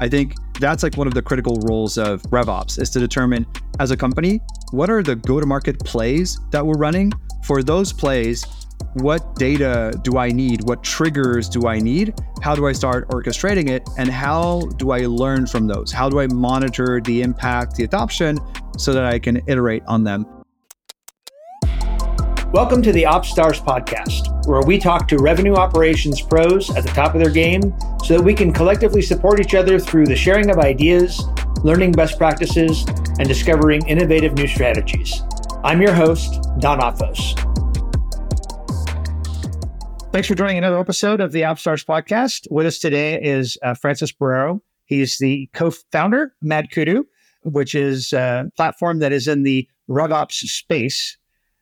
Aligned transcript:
I 0.00 0.08
think 0.08 0.34
that's 0.60 0.82
like 0.82 0.96
one 0.96 1.06
of 1.06 1.14
the 1.14 1.22
critical 1.22 1.56
roles 1.62 1.98
of 1.98 2.22
RevOps 2.22 2.80
is 2.80 2.90
to 2.90 3.00
determine 3.00 3.46
as 3.80 3.90
a 3.90 3.96
company, 3.96 4.40
what 4.70 4.90
are 4.90 5.02
the 5.02 5.16
go 5.16 5.40
to 5.40 5.46
market 5.46 5.78
plays 5.80 6.38
that 6.50 6.64
we're 6.64 6.78
running? 6.78 7.12
For 7.44 7.62
those 7.62 7.92
plays, 7.92 8.44
what 8.94 9.34
data 9.36 9.92
do 10.02 10.18
I 10.18 10.30
need? 10.30 10.62
What 10.68 10.84
triggers 10.84 11.48
do 11.48 11.66
I 11.66 11.78
need? 11.78 12.14
How 12.42 12.54
do 12.54 12.66
I 12.66 12.72
start 12.72 13.08
orchestrating 13.08 13.68
it? 13.68 13.88
And 13.98 14.08
how 14.08 14.60
do 14.76 14.92
I 14.92 15.06
learn 15.06 15.46
from 15.46 15.66
those? 15.66 15.90
How 15.90 16.08
do 16.08 16.20
I 16.20 16.26
monitor 16.28 17.00
the 17.00 17.22
impact, 17.22 17.74
the 17.76 17.84
adoption, 17.84 18.38
so 18.76 18.92
that 18.92 19.04
I 19.04 19.18
can 19.18 19.42
iterate 19.48 19.82
on 19.86 20.04
them? 20.04 20.26
Welcome 22.52 22.80
to 22.84 22.92
the 22.92 23.02
OpsStars 23.02 23.62
podcast, 23.62 24.46
where 24.46 24.62
we 24.62 24.78
talk 24.78 25.06
to 25.08 25.18
revenue 25.18 25.54
operations 25.54 26.22
pros 26.22 26.74
at 26.74 26.82
the 26.82 26.88
top 26.88 27.14
of 27.14 27.20
their 27.20 27.30
game 27.30 27.74
so 28.02 28.16
that 28.16 28.22
we 28.22 28.32
can 28.32 28.54
collectively 28.54 29.02
support 29.02 29.38
each 29.38 29.54
other 29.54 29.78
through 29.78 30.06
the 30.06 30.16
sharing 30.16 30.48
of 30.48 30.56
ideas, 30.56 31.22
learning 31.62 31.92
best 31.92 32.16
practices, 32.16 32.86
and 33.18 33.28
discovering 33.28 33.86
innovative 33.86 34.32
new 34.32 34.46
strategies. 34.46 35.20
I'm 35.62 35.82
your 35.82 35.92
host, 35.92 36.42
Don 36.58 36.80
Otvos. 36.80 37.38
Thanks 40.10 40.26
for 40.26 40.34
joining 40.34 40.56
another 40.56 40.80
episode 40.80 41.20
of 41.20 41.32
the 41.32 41.42
OpsStars 41.42 41.84
podcast. 41.84 42.46
With 42.50 42.64
us 42.64 42.78
today 42.78 43.20
is 43.22 43.58
uh, 43.62 43.74
Francis 43.74 44.10
Brero. 44.10 44.62
He's 44.86 45.18
the 45.18 45.50
co-founder, 45.52 46.34
MadKudu, 46.42 47.04
which 47.42 47.74
is 47.74 48.14
a 48.14 48.50
platform 48.56 49.00
that 49.00 49.12
is 49.12 49.28
in 49.28 49.42
the 49.42 49.68
RevOps 49.90 50.32
space. 50.32 51.17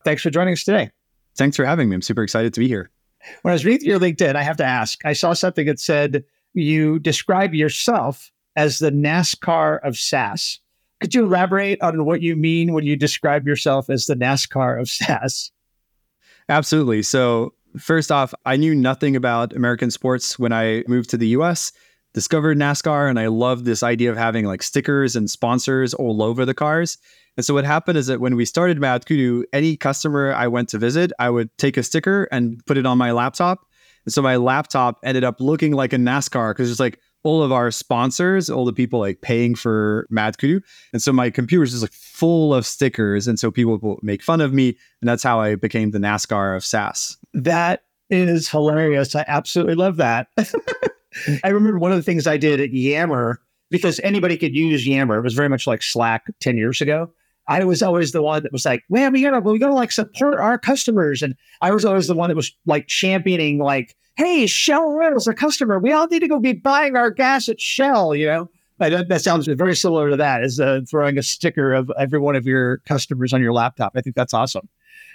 Thanks 0.06 0.23
for 0.23 0.30
joining 0.30 0.52
us 0.52 0.62
today. 0.62 0.92
Thanks 1.37 1.56
for 1.56 1.65
having 1.65 1.88
me. 1.88 1.96
I'm 1.96 2.01
super 2.01 2.23
excited 2.23 2.55
to 2.55 2.60
be 2.60 2.69
here. 2.69 2.92
When 3.42 3.51
I 3.51 3.56
was 3.56 3.65
reading 3.65 3.88
your 3.88 3.98
LinkedIn, 3.98 4.37
I 4.37 4.42
have 4.45 4.56
to 4.59 4.65
ask, 4.65 5.05
I 5.05 5.15
saw 5.15 5.32
something 5.32 5.66
that 5.66 5.80
said 5.80 6.23
you 6.55 7.01
describe 7.01 7.55
yourself 7.55 8.30
as 8.55 8.79
the 8.79 8.92
NASCAR 8.92 9.80
of 9.82 9.96
SaaS. 9.96 10.60
Could 11.01 11.13
you 11.13 11.24
elaborate 11.24 11.82
on 11.82 12.04
what 12.04 12.23
you 12.23 12.37
mean 12.37 12.73
when 12.73 12.85
you 12.85 12.95
describe 12.95 13.48
yourself 13.48 13.90
as 13.90 14.07
the 14.07 14.15
NASCAR 14.15 14.80
of 14.80 14.88
SaaS? 14.88 15.51
Absolutely. 16.48 17.02
So, 17.02 17.54
first 17.76 18.13
off, 18.13 18.32
I 18.45 18.57
knew 18.57 18.76
nothing 18.76 19.16
about 19.16 19.54
American 19.54 19.91
sports 19.91 20.38
when 20.38 20.52
I 20.52 20.85
moved 20.87 21.10
to 21.10 21.16
the 21.16 21.29
US, 21.30 21.73
discovered 22.15 22.57
NASCAR, 22.57 23.10
and 23.10 23.18
I 23.18 23.26
love 23.26 23.65
this 23.65 23.82
idea 23.82 24.13
of 24.13 24.16
having 24.16 24.45
like 24.45 24.63
stickers 24.63 25.16
and 25.16 25.29
sponsors 25.29 25.95
all 25.95 26.23
over 26.23 26.45
the 26.45 26.54
cars. 26.54 26.96
And 27.37 27.45
so 27.45 27.54
what 27.54 27.65
happened 27.65 27.98
is 27.98 28.06
that 28.06 28.20
when 28.20 28.37
we 28.37 28.45
started 28.45 28.79
MadKudu, 28.79 29.45
any 29.52 29.76
customer 29.76 30.32
I 30.32 30.48
went 30.48 30.68
to 30.70 30.79
visit, 30.79 31.12
I 31.18 31.30
would 31.30 31.56
take 31.59 31.76
a 31.76 31.82
sticker 31.82 32.24
and 32.32 32.65
put 32.66 32.79
it 32.79 32.87
on 32.87 32.98
my 32.98 33.12
laptop. 33.12 33.66
And 34.06 34.15
so 34.15 34.23
my 34.23 34.37
laptop 34.37 34.98
ended 35.02 35.24
up 35.24 35.40
looking 35.40 35.73
like 35.73 35.92
a 35.92 35.96
NASCAR 35.96 36.51
because 36.51 36.70
it's 36.70 36.80
like 36.80 36.98
all 37.24 37.42
of 37.42 37.51
our 37.51 37.70
sponsors, 37.73 38.48
all 38.48 38.64
the 38.64 38.73
people 38.73 39.01
like 39.01 39.20
paying 39.20 39.54
for 39.54 40.07
MadKudu. 40.12 40.62
And 40.92 41.02
so 41.02 41.12
my 41.12 41.29
computer 41.29 41.64
is 41.64 41.73
just 41.73 41.82
like 41.82 41.92
full 41.92 42.54
of 42.54 42.64
stickers. 42.64 43.26
And 43.26 43.38
so 43.38 43.51
people 43.51 43.79
will 43.79 43.98
make 44.01 44.23
fun 44.23 44.40
of 44.40 44.52
me. 44.52 44.68
And 45.01 45.09
that's 45.09 45.24
how 45.24 45.40
I 45.40 45.57
became 45.57 45.90
the 45.90 45.98
NASCAR 45.98 46.57
of 46.57 46.64
SaaS. 46.64 47.18
That 47.34 47.82
is 48.09 48.48
hilarious. 48.48 49.14
I 49.14 49.24
absolutely 49.26 49.74
love 49.74 49.96
that. 49.96 50.29
I 51.45 51.48
remember 51.48 51.79
one 51.79 51.90
of 51.90 51.98
the 51.98 52.02
things 52.02 52.26
I 52.26 52.37
did 52.37 52.60
at 52.60 52.73
Yammer 52.73 53.40
because 53.70 53.98
anybody 54.01 54.37
could 54.37 54.54
use 54.54 54.87
Yammer. 54.87 55.18
It 55.18 55.23
was 55.23 55.34
very 55.34 55.48
much 55.48 55.66
like 55.66 55.82
Slack 55.82 56.26
10 56.40 56.57
years 56.57 56.80
ago. 56.80 57.10
I 57.48 57.64
was 57.64 57.82
always 57.82 58.12
the 58.12 58.22
one 58.22 58.42
that 58.42 58.52
was 58.52 58.64
like, 58.64 58.84
man, 58.90 59.12
we 59.12 59.22
gotta, 59.22 59.40
we 59.40 59.58
gotta 59.58 59.74
like 59.74 59.92
support 59.92 60.38
our 60.38 60.58
customers. 60.58 61.22
And 61.22 61.34
I 61.60 61.70
was 61.70 61.84
always 61.84 62.08
the 62.08 62.14
one 62.14 62.28
that 62.28 62.36
was 62.36 62.52
like 62.66 62.88
championing, 62.88 63.58
like, 63.58 63.94
hey, 64.16 64.47
Shell 64.47 64.98
is 65.16 65.26
a 65.26 65.34
customer. 65.34 65.78
We 65.78 65.92
all 65.92 66.06
need 66.06 66.20
to 66.20 66.28
go 66.28 66.41
be 66.41 66.54
buying 66.54 66.97
our 66.97 67.10
gas 67.10 67.48
at 67.48 67.60
Shell, 67.60 68.14
you 68.14 68.26
know? 68.26 68.50
That, 68.78 69.08
that 69.08 69.22
sounds 69.22 69.47
very 69.47 69.74
similar 69.74 70.10
to 70.10 70.16
that, 70.16 70.42
is 70.42 70.60
uh, 70.60 70.80
throwing 70.88 71.16
a 71.16 71.22
sticker 71.22 71.72
of 71.72 71.91
every 71.98 72.19
one 72.19 72.36
of 72.36 72.47
your 72.47 72.78
customers 72.78 73.32
on 73.32 73.41
your 73.41 73.52
laptop. 73.52 73.92
I 73.97 74.02
think 74.02 74.16
that's 74.16 74.34
awesome. 74.34 74.69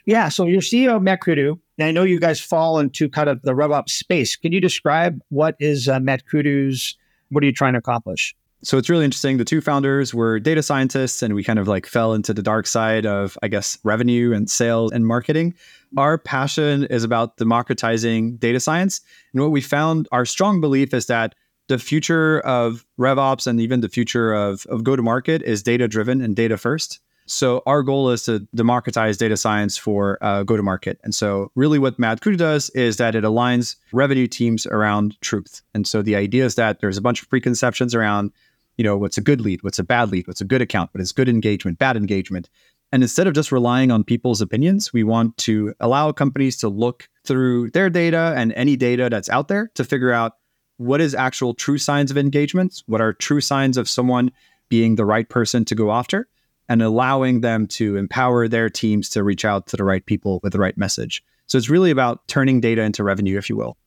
Yeah. 0.06 0.30
So 0.30 0.48
you're 0.48 0.62
CEO 0.62 1.00
MadKudu, 1.00 1.60
and 1.78 1.88
I 1.88 1.92
know 1.92 2.04
you 2.04 2.20
guys 2.20 2.40
fall 2.40 2.80
into 2.80 3.08
kind 3.08 3.30
of 3.30 3.42
the 3.44 3.52
RevOps 3.52 3.90
space. 3.90 4.36
Can 4.36 4.52
you 4.52 4.60
describe 4.60 5.20
what 5.30 5.56
is 5.60 5.88
uh, 5.88 6.00
MadKudu's, 6.00 6.98
what 7.30 7.44
are 7.44 7.46
you 7.46 7.54
trying 7.54 7.74
to 7.74 7.80
accomplish? 7.80 8.36
So 8.64 8.78
it's 8.78 8.90
really 8.90 9.06
interesting. 9.06 9.38
The 9.38 9.46
two 9.46 9.62
founders 9.62 10.14
were 10.14 10.40
data 10.40 10.62
scientists, 10.62 11.22
and 11.22 11.34
we 11.34 11.44
kind 11.44 11.60
of 11.60 11.68
like 11.68 11.86
fell 11.86 12.14
into 12.14 12.34
the 12.34 12.44
dark 12.44 12.68
side 12.68 13.06
of, 13.06 13.38
I 13.42 13.48
guess, 13.48 13.78
revenue 13.84 14.34
and 14.34 14.50
sales 14.50 14.92
and 14.92 15.06
marketing. 15.06 15.56
Our 15.98 16.18
passion 16.18 16.86
is 16.86 17.04
about 17.04 17.38
democratizing 17.38 18.38
data 18.38 18.60
science. 18.60 19.02
And 19.34 19.42
what 19.42 19.52
we 19.52 19.62
found, 19.62 20.08
our 20.12 20.26
strong 20.26 20.62
belief 20.62 20.94
is 20.94 21.08
that 21.08 21.36
the 21.68 21.80
future 21.80 22.42
of 22.42 22.86
RevOps 23.00 23.48
and 23.48 23.60
even 23.60 23.82
the 23.82 23.90
future 23.90 24.34
of, 24.34 24.66
of 24.68 24.84
go 24.84 24.96
to 24.96 25.02
market 25.02 25.42
is 25.42 25.64
data 25.64 25.88
driven 25.88 26.22
and 26.22 26.36
data 26.36 26.58
first. 26.58 27.00
So 27.28 27.64
our 27.66 27.82
goal 27.82 28.10
is 28.10 28.24
to 28.24 28.40
democratize 28.54 29.18
data 29.18 29.38
science 29.38 29.78
for 29.78 30.18
uh, 30.22 30.44
go 30.44 30.58
to 30.58 30.64
market. 30.64 31.00
And 31.04 31.16
so 31.16 31.50
really 31.56 31.80
what 31.80 31.98
MadKudu 31.98 32.36
does 32.36 32.70
is 32.72 32.98
that 32.98 33.16
it 33.16 33.24
aligns 33.24 33.78
revenue 33.94 34.28
teams 34.28 34.66
around 34.68 35.20
truth. 35.22 35.62
And 35.74 35.88
so 35.88 36.02
the 36.02 36.16
idea 36.16 36.44
is 36.44 36.56
that 36.56 36.82
there's 36.82 36.98
a 36.98 37.02
bunch 37.02 37.22
of 37.22 37.30
preconceptions 37.30 37.96
around 37.96 38.32
you 38.78 38.84
know, 38.84 38.98
what's 38.98 39.18
a 39.18 39.22
good 39.22 39.42
lead, 39.42 39.64
what's 39.64 39.80
a 39.80 39.84
bad 39.84 40.12
lead, 40.12 40.28
what's 40.28 40.42
a 40.42 40.46
good 40.46 40.62
account, 40.62 40.90
what 40.94 41.02
is 41.02 41.12
good 41.12 41.30
engagement, 41.30 41.80
bad 41.80 41.98
engagement. 41.98 42.50
And 42.92 43.04
instead 43.04 43.28
of 43.28 43.34
just 43.34 43.52
relying 43.52 43.92
on 43.92 44.04
people's 44.04 44.42
opinions, 44.42 44.92
we 44.92 45.04
want 45.04 45.38
to 45.38 45.74
allow 45.80 46.12
companies 46.12 46.58
to 46.58 46.68
look 46.68 47.08
through 47.26 47.72
their 47.72 47.90
data 47.90 48.34
and 48.36 48.52
any 48.54 48.76
data 48.76 49.08
that's 49.10 49.30
out 49.30 49.48
there 49.48 49.72
to 49.76 49.84
figure 49.84 50.12
out 50.12 50.34
what 50.78 51.00
is 51.00 51.16
actual 51.16 51.54
true 51.54 51.78
signs 51.78 52.12
of 52.12 52.18
engagement, 52.18 52.84
what 52.88 53.02
are 53.02 53.14
true 53.14 53.40
signs 53.40 53.78
of 53.78 53.90
someone 53.90 54.32
being 54.68 54.96
the 54.96 55.06
right 55.06 55.30
person 55.30 55.64
to 55.66 55.76
go 55.76 55.92
after, 55.92 56.28
and 56.68 56.82
allowing 56.82 57.42
them 57.42 57.68
to 57.68 57.98
empower 57.98 58.48
their 58.48 58.70
teams 58.70 59.10
to 59.10 59.24
reach 59.24 59.46
out 59.46 59.68
to 59.68 59.78
the 59.78 59.84
right 59.84 60.06
people 60.06 60.40
with 60.44 60.54
the 60.54 60.60
right 60.60 60.78
message. 60.78 61.24
So 61.48 61.58
it's 61.58 61.70
really 61.70 61.92
about 61.92 62.28
turning 62.28 62.62
data 62.62 62.82
into 62.82 63.04
revenue, 63.04 63.38
if 63.38 63.50
you 63.50 63.56
will. 63.58 63.78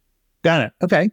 Got 0.43 0.62
it. 0.62 0.72
Okay. 0.83 1.11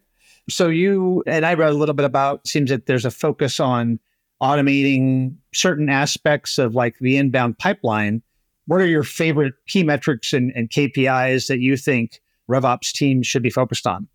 So 0.50 0.68
you 0.68 1.24
and 1.28 1.46
I 1.46 1.54
read 1.54 1.72
a 1.72 1.76
little 1.76 1.96
bit 1.96 2.06
about 2.06 2.48
seems 2.48 2.70
that 2.70 2.86
there's 2.86 3.06
a 3.06 3.12
focus 3.12 3.60
on 3.60 4.00
automating 4.42 5.36
certain 5.54 5.90
aspects 5.90 6.58
of 6.58 6.74
like 6.74 6.98
the 7.00 7.18
inbound 7.18 7.58
pipeline. 7.60 8.22
What 8.66 8.82
are 8.82 8.88
your 8.88 9.04
favorite 9.04 9.54
key 9.68 9.84
metrics 9.84 10.34
and, 10.34 10.52
and 10.56 10.70
KPIs 10.70 11.48
that 11.48 11.60
you 11.60 11.78
think 11.78 12.22
RevOps 12.50 12.92
teams 12.92 13.28
should 13.28 13.44
be 13.44 13.50
focused 13.50 13.86
on? 13.86 14.08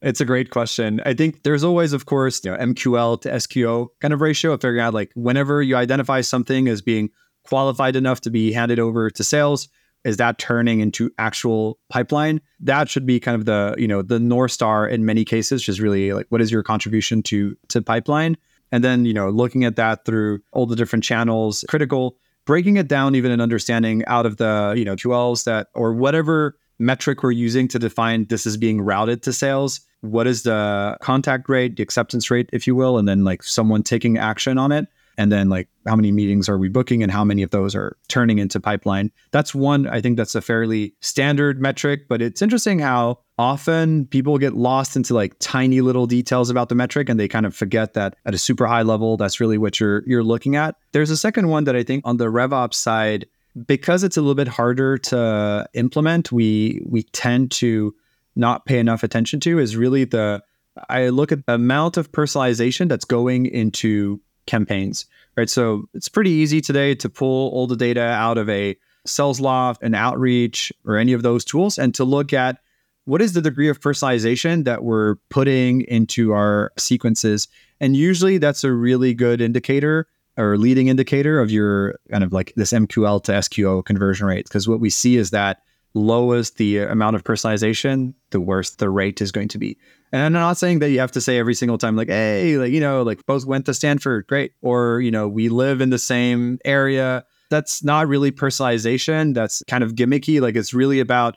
It's 0.00 0.20
a 0.20 0.24
great 0.24 0.50
question. 0.50 1.00
I 1.04 1.12
think 1.12 1.42
there's 1.42 1.64
always, 1.64 1.92
of 1.92 2.06
course, 2.06 2.44
you 2.44 2.52
know, 2.52 2.56
MQL 2.56 3.20
to 3.22 3.30
SQO 3.30 3.88
kind 4.00 4.14
of 4.14 4.20
ratio 4.20 4.52
of 4.52 4.60
figuring 4.60 4.80
out 4.80 4.94
like 4.94 5.10
whenever 5.16 5.60
you 5.60 5.74
identify 5.74 6.20
something 6.20 6.68
as 6.68 6.80
being 6.80 7.10
qualified 7.44 7.96
enough 7.96 8.20
to 8.20 8.30
be 8.30 8.52
handed 8.52 8.78
over 8.78 9.10
to 9.10 9.24
sales, 9.24 9.68
is 10.04 10.16
that 10.18 10.38
turning 10.38 10.80
into 10.80 11.10
actual 11.18 11.78
pipeline? 11.88 12.40
That 12.60 12.88
should 12.88 13.06
be 13.06 13.20
kind 13.20 13.34
of 13.34 13.44
the 13.44 13.74
you 13.78 13.88
know 13.88 14.02
the 14.02 14.20
north 14.20 14.52
star 14.52 14.88
in 14.88 15.04
many 15.04 15.24
cases 15.24 15.62
just 15.62 15.80
really 15.80 16.12
like 16.12 16.26
what 16.28 16.40
is 16.40 16.50
your 16.50 16.62
contribution 16.62 17.22
to 17.24 17.56
to 17.68 17.82
pipeline? 17.82 18.36
And 18.70 18.84
then 18.84 19.04
you 19.04 19.14
know 19.14 19.28
looking 19.30 19.64
at 19.64 19.76
that 19.76 20.04
through 20.04 20.40
all 20.52 20.66
the 20.66 20.76
different 20.76 21.04
channels 21.04 21.64
critical 21.68 22.16
breaking 22.48 22.78
it 22.78 22.88
down 22.88 23.14
even 23.14 23.30
and 23.30 23.42
understanding 23.42 24.02
out 24.06 24.24
of 24.24 24.38
the 24.38 24.74
you 24.74 24.84
know 24.84 24.96
qls 24.96 25.44
that 25.44 25.68
or 25.74 25.92
whatever 25.92 26.56
metric 26.78 27.22
we're 27.22 27.30
using 27.30 27.68
to 27.68 27.78
define 27.78 28.24
this 28.30 28.46
is 28.46 28.56
being 28.56 28.80
routed 28.80 29.22
to 29.22 29.34
sales 29.34 29.82
what 30.00 30.26
is 30.26 30.44
the 30.44 30.96
contact 31.02 31.46
rate 31.50 31.76
the 31.76 31.82
acceptance 31.82 32.30
rate 32.30 32.48
if 32.50 32.66
you 32.66 32.74
will 32.74 32.96
and 32.96 33.06
then 33.06 33.22
like 33.22 33.42
someone 33.42 33.82
taking 33.82 34.16
action 34.16 34.56
on 34.56 34.72
it 34.72 34.88
and 35.18 35.30
then 35.30 35.48
like 35.50 35.68
how 35.86 35.96
many 35.96 36.12
meetings 36.12 36.48
are 36.48 36.56
we 36.56 36.68
booking 36.68 37.02
and 37.02 37.12
how 37.12 37.24
many 37.24 37.42
of 37.42 37.50
those 37.50 37.74
are 37.74 37.96
turning 38.08 38.38
into 38.38 38.60
pipeline? 38.60 39.10
That's 39.32 39.54
one 39.54 39.86
i 39.88 40.00
think 40.00 40.16
that's 40.16 40.34
a 40.34 40.40
fairly 40.40 40.94
standard 41.00 41.60
metric 41.60 42.08
but 42.08 42.22
it's 42.22 42.40
interesting 42.40 42.78
how 42.78 43.18
often 43.38 44.06
people 44.06 44.38
get 44.38 44.54
lost 44.54 44.96
into 44.96 45.14
like 45.14 45.34
tiny 45.38 45.80
little 45.80 46.06
details 46.06 46.50
about 46.50 46.68
the 46.68 46.74
metric 46.74 47.08
and 47.08 47.20
they 47.20 47.28
kind 47.28 47.44
of 47.44 47.54
forget 47.54 47.94
that 47.94 48.16
at 48.24 48.34
a 48.34 48.38
super 48.38 48.66
high 48.66 48.82
level 48.82 49.16
that's 49.16 49.40
really 49.40 49.58
what 49.58 49.78
you're 49.78 50.02
you're 50.06 50.24
looking 50.24 50.56
at. 50.56 50.76
There's 50.92 51.10
a 51.10 51.16
second 51.16 51.48
one 51.48 51.64
that 51.64 51.76
i 51.76 51.82
think 51.82 52.02
on 52.06 52.16
the 52.16 52.26
revops 52.26 52.74
side 52.74 53.26
because 53.66 54.04
it's 54.04 54.16
a 54.16 54.20
little 54.20 54.34
bit 54.34 54.48
harder 54.48 54.96
to 54.98 55.68
implement 55.74 56.30
we 56.30 56.80
we 56.86 57.02
tend 57.02 57.50
to 57.50 57.94
not 58.36 58.66
pay 58.66 58.78
enough 58.78 59.02
attention 59.02 59.40
to 59.40 59.58
is 59.58 59.76
really 59.76 60.04
the 60.04 60.42
I 60.88 61.08
look 61.08 61.32
at 61.32 61.46
the 61.46 61.54
amount 61.54 61.96
of 61.96 62.12
personalization 62.12 62.88
that's 62.88 63.04
going 63.04 63.46
into 63.46 64.20
campaigns, 64.48 65.06
right? 65.36 65.48
So 65.48 65.88
it's 65.94 66.08
pretty 66.08 66.30
easy 66.30 66.60
today 66.60 66.96
to 66.96 67.08
pull 67.08 67.50
all 67.50 67.68
the 67.68 67.76
data 67.76 68.02
out 68.02 68.38
of 68.38 68.48
a 68.48 68.76
Salesloft, 69.06 69.82
an 69.82 69.94
Outreach, 69.94 70.72
or 70.84 70.96
any 70.96 71.12
of 71.12 71.22
those 71.22 71.44
tools, 71.44 71.78
and 71.78 71.94
to 71.94 72.04
look 72.04 72.32
at 72.32 72.58
what 73.04 73.22
is 73.22 73.32
the 73.32 73.40
degree 73.40 73.68
of 73.68 73.80
personalization 73.80 74.64
that 74.64 74.82
we're 74.82 75.14
putting 75.30 75.82
into 75.82 76.32
our 76.32 76.72
sequences. 76.76 77.48
And 77.80 77.96
usually 77.96 78.36
that's 78.38 78.64
a 78.64 78.72
really 78.72 79.14
good 79.14 79.40
indicator 79.40 80.06
or 80.36 80.58
leading 80.58 80.88
indicator 80.88 81.40
of 81.40 81.50
your 81.50 81.98
kind 82.10 82.22
of 82.22 82.32
like 82.32 82.52
this 82.56 82.72
MQL 82.72 83.22
to 83.24 83.32
SQO 83.32 83.84
conversion 83.84 84.26
rate. 84.26 84.44
Because 84.44 84.68
what 84.68 84.80
we 84.80 84.90
see 84.90 85.16
is 85.16 85.30
that 85.30 85.62
lowest 85.94 86.58
the 86.58 86.78
amount 86.78 87.16
of 87.16 87.24
personalization, 87.24 88.12
the 88.30 88.40
worse 88.40 88.70
the 88.70 88.90
rate 88.90 89.20
is 89.20 89.32
going 89.32 89.48
to 89.48 89.58
be. 89.58 89.78
And 90.12 90.22
I'm 90.22 90.32
not 90.32 90.56
saying 90.56 90.78
that 90.78 90.90
you 90.90 91.00
have 91.00 91.12
to 91.12 91.20
say 91.20 91.38
every 91.38 91.54
single 91.54 91.78
time, 91.78 91.96
like, 91.96 92.08
hey, 92.08 92.56
like, 92.56 92.72
you 92.72 92.80
know, 92.80 93.02
like 93.02 93.24
both 93.26 93.44
went 93.44 93.66
to 93.66 93.74
Stanford, 93.74 94.26
great. 94.26 94.52
Or, 94.62 95.00
you 95.00 95.10
know, 95.10 95.28
we 95.28 95.48
live 95.48 95.80
in 95.80 95.90
the 95.90 95.98
same 95.98 96.58
area. 96.64 97.24
That's 97.50 97.84
not 97.84 98.08
really 98.08 98.32
personalization. 98.32 99.34
That's 99.34 99.62
kind 99.68 99.84
of 99.84 99.94
gimmicky. 99.94 100.40
Like, 100.40 100.56
it's 100.56 100.72
really 100.72 101.00
about, 101.00 101.36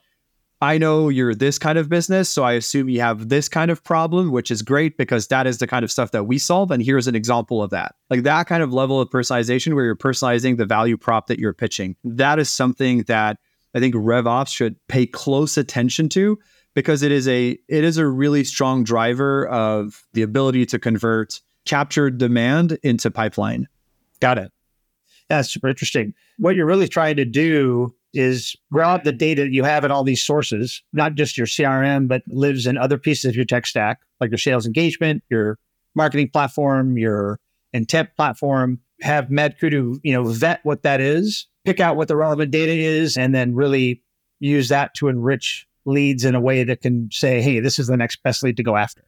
I 0.62 0.78
know 0.78 1.10
you're 1.10 1.34
this 1.34 1.58
kind 1.58 1.78
of 1.78 1.90
business. 1.90 2.30
So 2.30 2.44
I 2.44 2.54
assume 2.54 2.88
you 2.88 3.02
have 3.02 3.30
this 3.30 3.50
kind 3.50 3.72
of 3.72 3.84
problem, 3.84 4.32
which 4.32 4.52
is 4.52 4.62
great 4.62 4.96
because 4.96 5.28
that 5.28 5.48
is 5.48 5.58
the 5.58 5.68
kind 5.68 5.84
of 5.84 5.92
stuff 5.92 6.12
that 6.12 6.26
we 6.26 6.38
solve. 6.38 6.70
And 6.70 6.84
here's 6.84 7.08
an 7.08 7.16
example 7.16 7.64
of 7.64 7.72
that. 7.72 7.96
Like 8.10 8.24
that 8.24 8.48
kind 8.48 8.62
of 8.62 8.72
level 8.72 9.02
of 9.02 9.10
personalization 9.10 9.74
where 9.74 9.86
you're 9.86 9.96
personalizing 9.96 10.58
the 10.58 10.66
value 10.66 10.98
prop 10.98 11.28
that 11.28 11.40
you're 11.40 11.54
pitching. 11.54 11.96
That 12.04 12.38
is 12.38 12.50
something 12.50 13.04
that 13.04 13.38
I 13.74 13.80
think 13.80 13.96
RevOps 13.96 14.54
should 14.54 14.76
pay 14.88 15.08
close 15.08 15.58
attention 15.58 16.10
to 16.10 16.38
because 16.74 17.04
it 17.04 17.12
is 17.12 17.28
a 17.28 17.58
it 17.68 17.84
is 17.84 17.98
a 17.98 18.08
really 18.08 18.44
strong 18.44 18.84
driver 18.84 19.48
of 19.48 20.04
the 20.14 20.22
ability 20.22 20.66
to 20.68 20.80
convert 20.80 21.42
captured 21.66 22.18
demand 22.18 22.78
into 22.84 23.12
pipeline. 23.12 23.68
Got 24.20 24.38
it. 24.38 24.52
That's 25.30 25.50
super 25.50 25.70
interesting. 25.70 26.14
What 26.38 26.56
you're 26.56 26.66
really 26.66 26.88
trying 26.88 27.16
to 27.18 27.26
do 27.26 27.94
is 28.14 28.56
grab 28.72 29.04
the 29.04 29.12
data 29.12 29.48
you 29.50 29.64
have 29.64 29.86
in 29.86 29.92
all 29.92 30.04
these 30.04 30.24
sources, 30.24 30.84
not 30.92 31.16
just 31.16 31.38
your 31.38 31.48
CRM, 31.48 32.08
but 32.08 32.24
lives 32.28 32.68
in 32.68 32.78
other 32.78 32.98
pieces 32.98 33.26
of 33.26 33.36
your 33.36 33.46
tech 33.46 33.66
stack, 33.66 34.02
like 34.20 34.32
your 34.32 34.38
sales 34.38 34.66
engagement, 34.66 35.24
your 35.30 35.58
marketing 35.96 36.30
platform, 36.30 36.98
your 36.98 37.40
intent 37.74 38.10
platform. 38.16 38.80
Have 39.02 39.30
MadKudu, 39.30 40.00
you 40.04 40.14
know, 40.14 40.26
vet 40.26 40.60
what 40.62 40.84
that 40.84 41.02
is, 41.02 41.48
pick 41.66 41.80
out 41.80 41.96
what 41.96 42.08
the 42.08 42.16
relevant 42.16 42.52
data 42.52 42.72
is, 42.72 43.18
and 43.18 43.34
then 43.34 43.56
really 43.56 44.04
use 44.40 44.70
that 44.70 44.94
to 44.96 45.08
enrich 45.08 45.68
leads 45.86 46.26
in 46.26 46.36
a 46.36 46.42
way 46.42 46.64
that 46.64 46.82
can 46.82 47.10
say, 47.12 47.42
hey, 47.42 47.60
this 47.60 47.80
is 47.80 47.88
the 47.88 47.98
next 47.98 48.22
best 48.24 48.44
lead 48.44 48.58
to 48.58 48.64
go 48.64 48.76
after? 48.76 49.04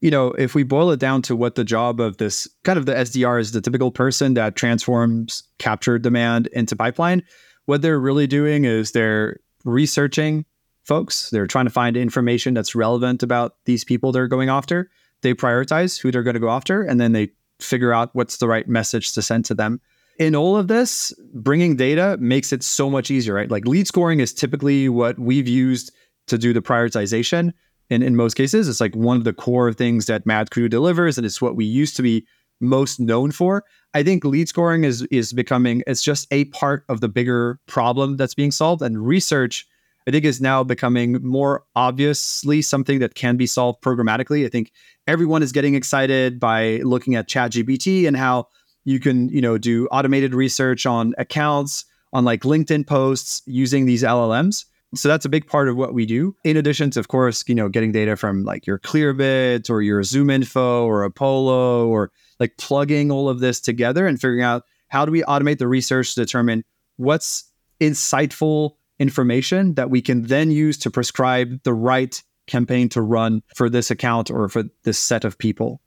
You 0.00 0.10
know, 0.10 0.28
if 0.32 0.54
we 0.54 0.62
boil 0.62 0.90
it 0.90 1.00
down 1.00 1.22
to 1.22 1.34
what 1.34 1.56
the 1.56 1.64
job 1.64 2.00
of 2.00 2.18
this 2.18 2.46
kind 2.64 2.78
of 2.78 2.86
the 2.86 2.94
SDR 2.94 3.40
is, 3.40 3.52
the 3.52 3.60
typical 3.60 3.90
person 3.90 4.34
that 4.34 4.54
transforms 4.54 5.42
captured 5.58 6.02
demand 6.02 6.46
into 6.48 6.76
pipeline, 6.76 7.24
what 7.66 7.82
they're 7.82 7.98
really 7.98 8.26
doing 8.26 8.64
is 8.64 8.92
they're 8.92 9.40
researching 9.64 10.44
folks. 10.84 11.30
They're 11.30 11.48
trying 11.48 11.66
to 11.66 11.70
find 11.70 11.96
information 11.96 12.54
that's 12.54 12.74
relevant 12.74 13.22
about 13.22 13.56
these 13.64 13.84
people 13.84 14.12
they're 14.12 14.28
going 14.28 14.48
after. 14.48 14.88
They 15.22 15.34
prioritize 15.34 16.00
who 16.00 16.12
they're 16.12 16.22
going 16.22 16.34
to 16.34 16.40
go 16.40 16.50
after, 16.50 16.82
and 16.82 17.00
then 17.00 17.12
they 17.12 17.30
figure 17.60 17.92
out 17.92 18.10
what's 18.12 18.36
the 18.36 18.46
right 18.46 18.68
message 18.68 19.12
to 19.14 19.22
send 19.22 19.44
to 19.46 19.54
them 19.54 19.80
in 20.18 20.34
all 20.34 20.56
of 20.56 20.68
this, 20.68 21.12
bringing 21.32 21.76
data 21.76 22.16
makes 22.20 22.52
it 22.52 22.62
so 22.62 22.90
much 22.90 23.10
easier, 23.10 23.34
right? 23.34 23.50
Like 23.50 23.66
lead 23.66 23.86
scoring 23.86 24.20
is 24.20 24.34
typically 24.34 24.88
what 24.88 25.18
we've 25.18 25.48
used 25.48 25.92
to 26.28 26.38
do 26.38 26.52
the 26.52 26.62
prioritization. 26.62 27.52
And 27.90 28.02
in 28.02 28.16
most 28.16 28.34
cases, 28.34 28.68
it's 28.68 28.80
like 28.80 28.94
one 28.94 29.16
of 29.16 29.24
the 29.24 29.32
core 29.32 29.72
things 29.72 30.06
that 30.06 30.26
MadKudu 30.26 30.68
delivers, 30.68 31.16
and 31.16 31.26
it's 31.26 31.40
what 31.40 31.56
we 31.56 31.64
used 31.64 31.96
to 31.96 32.02
be 32.02 32.26
most 32.60 33.00
known 33.00 33.30
for. 33.30 33.64
I 33.94 34.02
think 34.02 34.24
lead 34.24 34.48
scoring 34.48 34.84
is 34.84 35.02
is 35.10 35.32
becoming 35.32 35.82
it's 35.86 36.02
just 36.02 36.26
a 36.30 36.44
part 36.46 36.84
of 36.88 37.00
the 37.00 37.08
bigger 37.08 37.58
problem 37.66 38.16
that's 38.16 38.34
being 38.34 38.50
solved. 38.50 38.82
And 38.82 39.06
research, 39.06 39.66
I 40.06 40.10
think, 40.10 40.24
is 40.24 40.40
now 40.40 40.62
becoming 40.64 41.24
more 41.24 41.64
obviously 41.74 42.60
something 42.62 42.98
that 42.98 43.14
can 43.14 43.36
be 43.36 43.46
solved 43.46 43.82
programmatically. 43.82 44.44
I 44.44 44.48
think 44.48 44.72
everyone 45.06 45.42
is 45.42 45.52
getting 45.52 45.74
excited 45.74 46.38
by 46.38 46.78
looking 46.78 47.14
at 47.14 47.28
ChatGPT 47.28 48.06
and 48.06 48.16
how 48.16 48.48
you 48.84 49.00
can, 49.00 49.28
you 49.28 49.40
know, 49.40 49.58
do 49.58 49.86
automated 49.88 50.34
research 50.34 50.84
on 50.84 51.14
accounts, 51.18 51.84
on 52.12 52.24
like 52.24 52.42
LinkedIn 52.42 52.86
posts 52.86 53.42
using 53.46 53.86
these 53.86 54.02
LLMs. 54.02 54.64
So 54.94 55.08
that's 55.08 55.26
a 55.26 55.28
big 55.28 55.46
part 55.46 55.68
of 55.68 55.76
what 55.76 55.92
we 55.92 56.06
do. 56.06 56.34
In 56.44 56.56
addition 56.56 56.90
to, 56.92 57.00
of 57.00 57.08
course, 57.08 57.44
you 57.46 57.54
know, 57.54 57.68
getting 57.68 57.92
data 57.92 58.16
from 58.16 58.44
like 58.44 58.66
your 58.66 58.78
Clearbit 58.78 59.68
or 59.68 59.82
your 59.82 60.00
ZoomInfo 60.02 60.84
or 60.84 61.02
Apollo 61.04 61.88
or 61.88 62.10
like 62.40 62.56
plugging 62.56 63.10
all 63.10 63.28
of 63.28 63.40
this 63.40 63.60
together 63.60 64.06
and 64.06 64.18
figuring 64.18 64.42
out 64.42 64.64
how 64.88 65.04
do 65.04 65.12
we 65.12 65.22
automate 65.22 65.58
the 65.58 65.68
research 65.68 66.14
to 66.14 66.22
determine 66.22 66.64
what's 66.96 67.44
insightful 67.80 68.72
information 68.98 69.74
that 69.74 69.90
we 69.90 70.00
can 70.00 70.22
then 70.22 70.50
use 70.50 70.78
to 70.78 70.90
prescribe 70.90 71.62
the 71.64 71.74
right 71.74 72.22
campaign 72.46 72.88
to 72.88 73.02
run 73.02 73.42
for 73.54 73.68
this 73.68 73.90
account 73.90 74.30
or 74.30 74.48
for 74.48 74.64
this 74.84 74.98
set 74.98 75.24
of 75.24 75.36
people. 75.38 75.80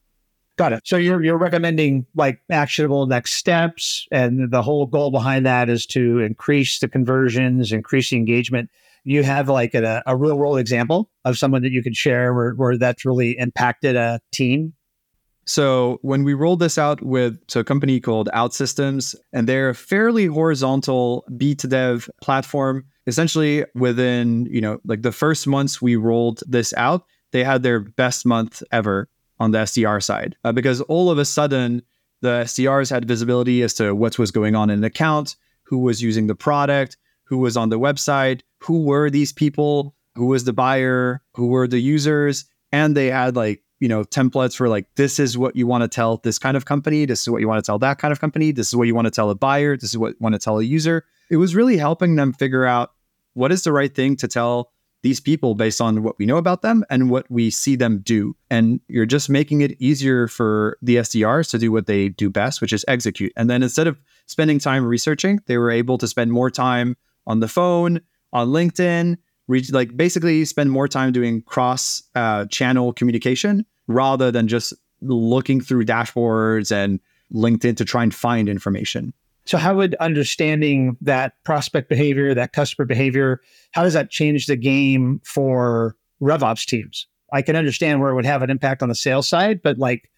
Got 0.57 0.74
it. 0.74 0.81
So 0.86 0.98
you're 0.98 1.24
you're 1.24 1.38
recommending 1.38 2.06
like 2.13 2.39
actionable 2.51 3.07
next 3.07 3.33
steps, 3.33 4.06
and 4.12 4.51
the 4.51 4.62
whole 4.62 4.86
goal 4.86 5.09
behind 5.09 5.45
that 5.45 5.69
is 5.69 5.86
to 5.88 6.19
increase 6.19 6.80
the 6.80 6.88
conversions, 6.88 7.71
increase 7.71 8.12
the 8.12 8.18
engagement 8.18 8.69
you 9.03 9.24
have 9.24 9.50
like 9.50 9.74
a, 9.74 10.03
a 10.06 10.15
real 10.15 10.38
world 10.38 10.59
example 10.59 11.09
of 11.25 11.38
someone 11.38 11.62
that 11.63 11.71
you 11.71 11.81
could 11.83 11.95
share 11.95 12.33
where, 12.33 12.51
where 12.53 12.77
that's 12.77 13.06
really 13.06 13.38
impacted 13.38 13.95
a 13.95 14.19
team? 14.31 14.74
So 15.45 15.98
when 16.01 16.24
we 16.24 16.33
rolled 16.33 16.59
this 16.59 16.77
out 16.77 17.01
with 17.01 17.39
so 17.48 17.62
a 17.62 17.63
company 17.63 18.00
called 18.00 18.30
OutSystems, 18.33 19.15
and 19.33 19.50
they're 19.50 19.69
a 19.69 19.75
fairly 19.75 20.27
horizontal 20.27 21.25
B2Dev 21.31 22.09
platform. 22.21 22.86
Essentially, 23.07 23.65
within 23.74 24.45
you 24.45 24.62
know 24.62 24.80
like 24.86 25.01
the 25.01 25.12
first 25.12 25.48
months 25.48 25.81
we 25.81 25.95
rolled 25.95 26.44
this 26.48 26.74
out, 26.77 27.03
they 27.31 27.44
had 27.44 27.63
their 27.63 27.80
best 27.80 28.25
month 28.25 28.62
ever 28.71 29.09
on 29.39 29.51
the 29.51 29.57
SDR 29.57 30.01
side 30.03 30.36
uh, 30.44 30.51
because 30.51 30.81
all 30.81 31.09
of 31.09 31.18
a 31.18 31.25
sudden 31.25 31.81
the 32.21 32.44
SDRs 32.45 32.92
had 32.92 33.07
visibility 33.07 33.63
as 33.63 33.74
to 33.74 33.95
what 33.95 34.19
was 34.19 34.30
going 34.30 34.56
on 34.56 34.69
in 34.69 34.80
an 34.80 34.83
account, 34.83 35.36
who 35.63 35.80
was 35.80 36.03
using 36.03 36.27
the 36.27 36.36
product, 36.36 36.98
who 37.24 37.39
was 37.39 37.57
on 37.57 37.69
the 37.69 37.80
website, 37.80 38.42
who 38.62 38.84
were 38.84 39.10
these 39.10 39.34
people, 39.34 39.96
who 40.16 40.28
was 40.28 40.44
the 40.44 40.54
buyer, 40.54 41.22
who 41.36 41.48
were 41.48 41.68
the 41.68 41.80
users, 41.80 42.46
and 42.72 42.96
they 42.96 43.08
had 43.08 43.36
like 43.36 43.63
you 43.80 43.88
know 43.88 44.04
templates 44.04 44.56
for 44.56 44.69
like 44.69 44.88
this 44.96 45.19
is 45.19 45.38
what 45.38 45.56
you 45.56 45.68
want 45.68 45.84
to 45.84 45.88
tell 45.88 46.18
this 46.18 46.40
kind 46.40 46.56
of 46.56 46.66
company, 46.66 47.06
this 47.06 47.22
is 47.22 47.30
what 47.30 47.42
you 47.42 47.48
want 47.48 47.63
to 47.63 47.68
tell 47.68 47.80
that 47.80 47.98
kind 47.98 48.12
of 48.12 48.22
company, 48.22 48.52
this 48.52 48.68
is 48.68 48.75
what 48.75 48.88
you 48.88 48.96
want 48.96 49.06
to 49.06 49.12
tell 49.12 49.30
a 49.30 49.36
buyer, 49.36 49.75
this 49.75 49.90
is 49.90 49.98
what 49.98 50.12
you 50.12 50.18
want 50.19 50.34
to 50.34 50.40
tell 50.40 50.60
a 50.60 50.63
user. 50.63 51.06
It 51.30 51.38
was 51.38 51.56
really 51.56 51.78
helping 51.78 52.16
them 52.16 52.34
figure 52.34 52.66
out 52.66 52.92
what 53.34 53.52
is 53.52 53.63
the 53.63 53.72
right 53.72 53.94
thing 53.94 54.16
to 54.18 54.28
tell 54.28 54.72
these 55.04 55.19
people 55.19 55.56
based 55.56 55.81
on 55.81 56.04
what 56.04 56.19
we 56.19 56.25
know 56.25 56.38
about 56.38 56.62
them 56.62 56.86
and 56.90 57.10
what 57.10 57.30
we 57.31 57.50
see 57.50 57.75
them 57.75 58.00
do. 58.00 58.36
And 58.50 58.80
you're 58.88 59.06
just 59.06 59.30
making 59.30 59.62
it 59.62 59.75
easier 59.80 60.28
for 60.28 60.78
the 60.81 60.98
SDRs 60.98 61.50
to 61.52 61.58
do 61.58 61.72
what 61.72 61.88
they 61.88 62.10
do 62.10 62.30
best, 62.30 62.62
which 62.62 62.74
is 62.74 62.86
execute. 62.88 63.34
And 63.36 63.50
then 63.50 63.63
instead 63.63 63.88
of 63.88 64.00
spending 64.28 64.60
time 64.60 64.86
researching, 64.86 65.40
they 65.48 65.58
were 65.58 65.72
able 65.72 65.98
to 65.98 66.08
spend 66.08 66.31
more 66.31 66.52
time 66.52 66.96
on 67.25 67.40
the 67.40 67.48
phone, 67.48 68.02
on 68.33 68.50
LinkedIn, 68.50 69.18
reach 69.48 69.72
like 69.72 69.95
basically 69.95 70.45
spend 70.45 70.72
more 70.72 70.88
time 70.88 71.12
doing 71.12 71.42
cross 71.44 72.04
uh, 72.16 72.45
channel 72.45 72.94
communication 72.94 73.66
rather 73.88 74.31
than 74.31 74.48
just 74.48 74.74
looking 75.01 75.62
through 75.62 75.86
dashboards 75.86 76.72
and 76.72 77.00
LinkedIn 77.34 77.77
to 77.77 77.86
try 77.86 78.03
and 78.03 78.13
find 78.13 78.50
information. 78.50 79.13
So, 79.46 79.58
how 79.58 79.75
would 79.75 79.96
understanding 79.96 80.98
that 81.01 81.34
prospect 81.44 81.89
behavior, 81.89 82.34
that 82.34 82.53
customer 82.53 82.86
behavior, 82.86 83.41
how 83.72 83.84
does 83.84 83.94
that 83.94 84.12
change 84.12 84.46
the 84.46 84.56
game 84.56 85.20
for 85.25 85.96
RevOps 86.22 86.65
teams? 86.65 87.08
I 87.34 87.41
can 87.41 87.56
understand 87.56 88.01
where 88.01 88.12
it 88.12 88.15
would 88.15 88.25
have 88.25 88.44
an 88.44 88.50
impact 88.50 88.84
on 88.84 88.89
the 88.89 88.96
sales 88.96 89.27
side, 89.27 89.62
but 89.63 89.77
like, 89.77 90.10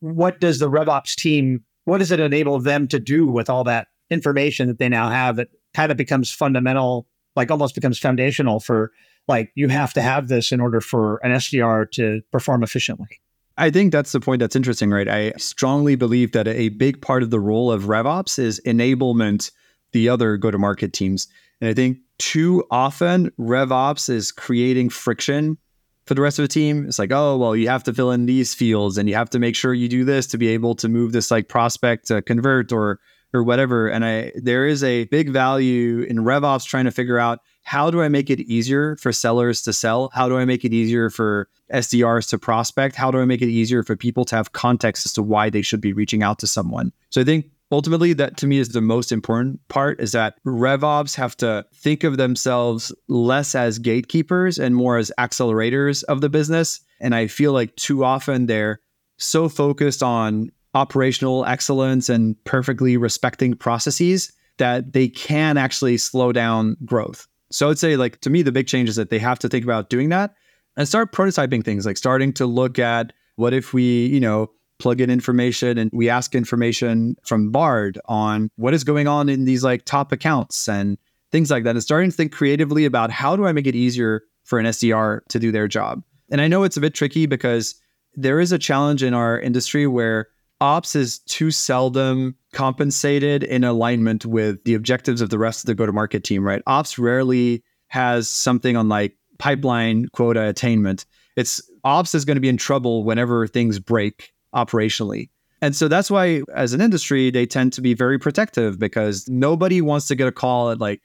what 0.00 0.40
does 0.40 0.60
the 0.60 0.70
RevOps 0.70 1.14
team, 1.14 1.64
what 1.84 1.98
does 1.98 2.10
it 2.10 2.20
enable 2.20 2.58
them 2.58 2.88
to 2.88 2.98
do 2.98 3.26
with 3.26 3.50
all 3.50 3.64
that 3.64 3.88
information 4.08 4.68
that 4.68 4.78
they 4.78 4.88
now 4.88 5.10
have 5.10 5.36
that 5.36 5.48
kind 5.74 5.90
of 5.90 5.98
becomes 5.98 6.32
fundamental, 6.32 7.06
like 7.36 7.50
almost 7.50 7.74
becomes 7.74 7.98
foundational 7.98 8.60
for 8.60 8.92
like 9.28 9.52
you 9.54 9.68
have 9.68 9.92
to 9.94 10.02
have 10.02 10.28
this 10.28 10.52
in 10.52 10.60
order 10.60 10.80
for 10.80 11.18
an 11.22 11.32
SDR 11.32 11.90
to 11.92 12.20
perform 12.32 12.62
efficiently. 12.62 13.20
I 13.56 13.70
think 13.70 13.92
that's 13.92 14.12
the 14.12 14.20
point 14.20 14.40
that's 14.40 14.56
interesting, 14.56 14.90
right? 14.90 15.08
I 15.08 15.32
strongly 15.32 15.94
believe 15.94 16.32
that 16.32 16.48
a 16.48 16.70
big 16.70 17.02
part 17.02 17.22
of 17.22 17.30
the 17.30 17.40
role 17.40 17.70
of 17.70 17.84
RevOps 17.84 18.38
is 18.38 18.60
enablement 18.66 19.50
the 19.92 20.08
other 20.08 20.36
go 20.36 20.50
to 20.50 20.58
market 20.58 20.92
teams. 20.92 21.28
And 21.60 21.68
I 21.68 21.74
think 21.74 21.98
too 22.18 22.64
often 22.70 23.30
RevOps 23.38 24.08
is 24.08 24.32
creating 24.32 24.88
friction 24.88 25.58
for 26.06 26.14
the 26.14 26.22
rest 26.22 26.38
of 26.38 26.44
the 26.44 26.48
team. 26.48 26.86
It's 26.86 26.98
like, 26.98 27.12
oh, 27.12 27.36
well, 27.36 27.54
you 27.54 27.68
have 27.68 27.84
to 27.84 27.92
fill 27.92 28.10
in 28.12 28.26
these 28.26 28.54
fields 28.54 28.96
and 28.96 29.08
you 29.08 29.14
have 29.14 29.30
to 29.30 29.38
make 29.38 29.54
sure 29.54 29.74
you 29.74 29.88
do 29.88 30.04
this 30.04 30.26
to 30.28 30.38
be 30.38 30.48
able 30.48 30.74
to 30.76 30.88
move 30.88 31.12
this 31.12 31.30
like 31.30 31.48
prospect 31.48 32.06
to 32.08 32.22
convert 32.22 32.72
or 32.72 32.98
or 33.32 33.42
whatever. 33.42 33.88
And 33.88 34.04
I 34.04 34.32
there 34.36 34.66
is 34.66 34.82
a 34.82 35.04
big 35.04 35.30
value 35.30 36.02
in 36.02 36.18
RevOps 36.18 36.64
trying 36.66 36.84
to 36.84 36.90
figure 36.90 37.18
out 37.18 37.40
how 37.62 37.90
do 37.90 38.02
I 38.02 38.08
make 38.08 38.30
it 38.30 38.40
easier 38.40 38.96
for 38.96 39.12
sellers 39.12 39.62
to 39.62 39.72
sell? 39.72 40.10
How 40.14 40.28
do 40.28 40.38
I 40.38 40.44
make 40.44 40.64
it 40.64 40.72
easier 40.72 41.10
for 41.10 41.48
SDRs 41.72 42.28
to 42.30 42.38
prospect? 42.38 42.96
How 42.96 43.10
do 43.10 43.20
I 43.20 43.24
make 43.24 43.42
it 43.42 43.48
easier 43.48 43.82
for 43.82 43.96
people 43.96 44.24
to 44.26 44.36
have 44.36 44.52
context 44.52 45.06
as 45.06 45.12
to 45.14 45.22
why 45.22 45.50
they 45.50 45.62
should 45.62 45.80
be 45.80 45.92
reaching 45.92 46.22
out 46.22 46.38
to 46.40 46.46
someone? 46.46 46.92
So 47.10 47.20
I 47.20 47.24
think 47.24 47.50
ultimately 47.70 48.12
that 48.14 48.36
to 48.38 48.46
me 48.46 48.58
is 48.58 48.70
the 48.70 48.80
most 48.80 49.12
important 49.12 49.60
part 49.68 50.00
is 50.00 50.12
that 50.12 50.34
RevOps 50.44 51.14
have 51.16 51.36
to 51.38 51.64
think 51.74 52.02
of 52.02 52.16
themselves 52.16 52.92
less 53.08 53.54
as 53.54 53.78
gatekeepers 53.78 54.58
and 54.58 54.74
more 54.74 54.96
as 54.96 55.12
accelerators 55.18 56.02
of 56.04 56.20
the 56.20 56.28
business. 56.28 56.80
And 57.00 57.14
I 57.14 57.28
feel 57.28 57.52
like 57.52 57.76
too 57.76 58.04
often 58.04 58.46
they're 58.46 58.80
so 59.18 59.48
focused 59.48 60.02
on 60.02 60.50
operational 60.74 61.44
excellence 61.46 62.08
and 62.08 62.36
perfectly 62.44 62.96
respecting 62.96 63.54
processes 63.54 64.32
that 64.58 64.92
they 64.92 65.08
can 65.08 65.56
actually 65.56 65.96
slow 65.96 66.32
down 66.32 66.76
growth. 66.84 67.26
So 67.50 67.70
I'd 67.70 67.78
say, 67.78 67.96
like, 67.96 68.20
to 68.20 68.30
me, 68.30 68.42
the 68.42 68.52
big 68.52 68.66
change 68.66 68.88
is 68.88 68.96
that 68.96 69.10
they 69.10 69.18
have 69.18 69.38
to 69.40 69.48
think 69.48 69.64
about 69.64 69.90
doing 69.90 70.10
that 70.10 70.34
and 70.76 70.86
start 70.86 71.12
prototyping 71.12 71.64
things, 71.64 71.86
like 71.86 71.96
starting 71.96 72.32
to 72.34 72.46
look 72.46 72.78
at 72.78 73.12
what 73.36 73.52
if 73.52 73.72
we, 73.72 74.06
you 74.06 74.20
know, 74.20 74.50
plug 74.78 75.00
in 75.00 75.10
information 75.10 75.76
and 75.78 75.90
we 75.92 76.08
ask 76.08 76.34
information 76.34 77.16
from 77.24 77.50
Bard 77.50 78.00
on 78.06 78.50
what 78.56 78.74
is 78.74 78.84
going 78.84 79.08
on 79.08 79.28
in 79.28 79.44
these 79.44 79.64
like 79.64 79.84
top 79.84 80.12
accounts 80.12 80.68
and 80.68 80.96
things 81.32 81.50
like 81.50 81.64
that. 81.64 81.70
And 81.70 81.82
starting 81.82 82.10
to 82.10 82.16
think 82.16 82.32
creatively 82.32 82.84
about 82.84 83.10
how 83.10 83.36
do 83.36 83.46
I 83.46 83.52
make 83.52 83.66
it 83.66 83.74
easier 83.74 84.22
for 84.44 84.58
an 84.58 84.66
SDR 84.66 85.20
to 85.28 85.38
do 85.38 85.52
their 85.52 85.68
job. 85.68 86.02
And 86.30 86.40
I 86.40 86.48
know 86.48 86.62
it's 86.62 86.76
a 86.76 86.80
bit 86.80 86.94
tricky 86.94 87.26
because 87.26 87.74
there 88.14 88.40
is 88.40 88.52
a 88.52 88.58
challenge 88.58 89.02
in 89.02 89.14
our 89.14 89.38
industry 89.38 89.86
where 89.86 90.28
ops 90.60 90.94
is 90.94 91.18
too 91.20 91.50
seldom 91.50 92.34
compensated 92.52 93.44
in 93.44 93.64
alignment 93.64 94.26
with 94.26 94.62
the 94.64 94.74
objectives 94.74 95.20
of 95.20 95.30
the 95.30 95.38
rest 95.38 95.62
of 95.62 95.66
the 95.66 95.74
go 95.74 95.86
to 95.86 95.92
market 95.92 96.24
team, 96.24 96.44
right? 96.44 96.62
Ops 96.66 96.98
rarely 96.98 97.62
has 97.88 98.28
something 98.28 98.76
on 98.76 98.88
like 98.88 99.16
pipeline 99.38 100.06
quota 100.08 100.48
attainment. 100.48 101.06
It's 101.36 101.60
ops 101.84 102.14
is 102.14 102.24
going 102.24 102.36
to 102.36 102.40
be 102.40 102.48
in 102.48 102.56
trouble 102.56 103.04
whenever 103.04 103.46
things 103.46 103.78
break 103.78 104.32
operationally. 104.54 105.30
And 105.62 105.76
so 105.76 105.88
that's 105.88 106.10
why, 106.10 106.42
as 106.54 106.72
an 106.72 106.80
industry, 106.80 107.30
they 107.30 107.44
tend 107.44 107.72
to 107.74 107.82
be 107.82 107.92
very 107.92 108.18
protective 108.18 108.78
because 108.78 109.28
nobody 109.28 109.80
wants 109.80 110.08
to 110.08 110.14
get 110.14 110.26
a 110.26 110.32
call 110.32 110.70
at 110.70 110.80
like 110.80 111.02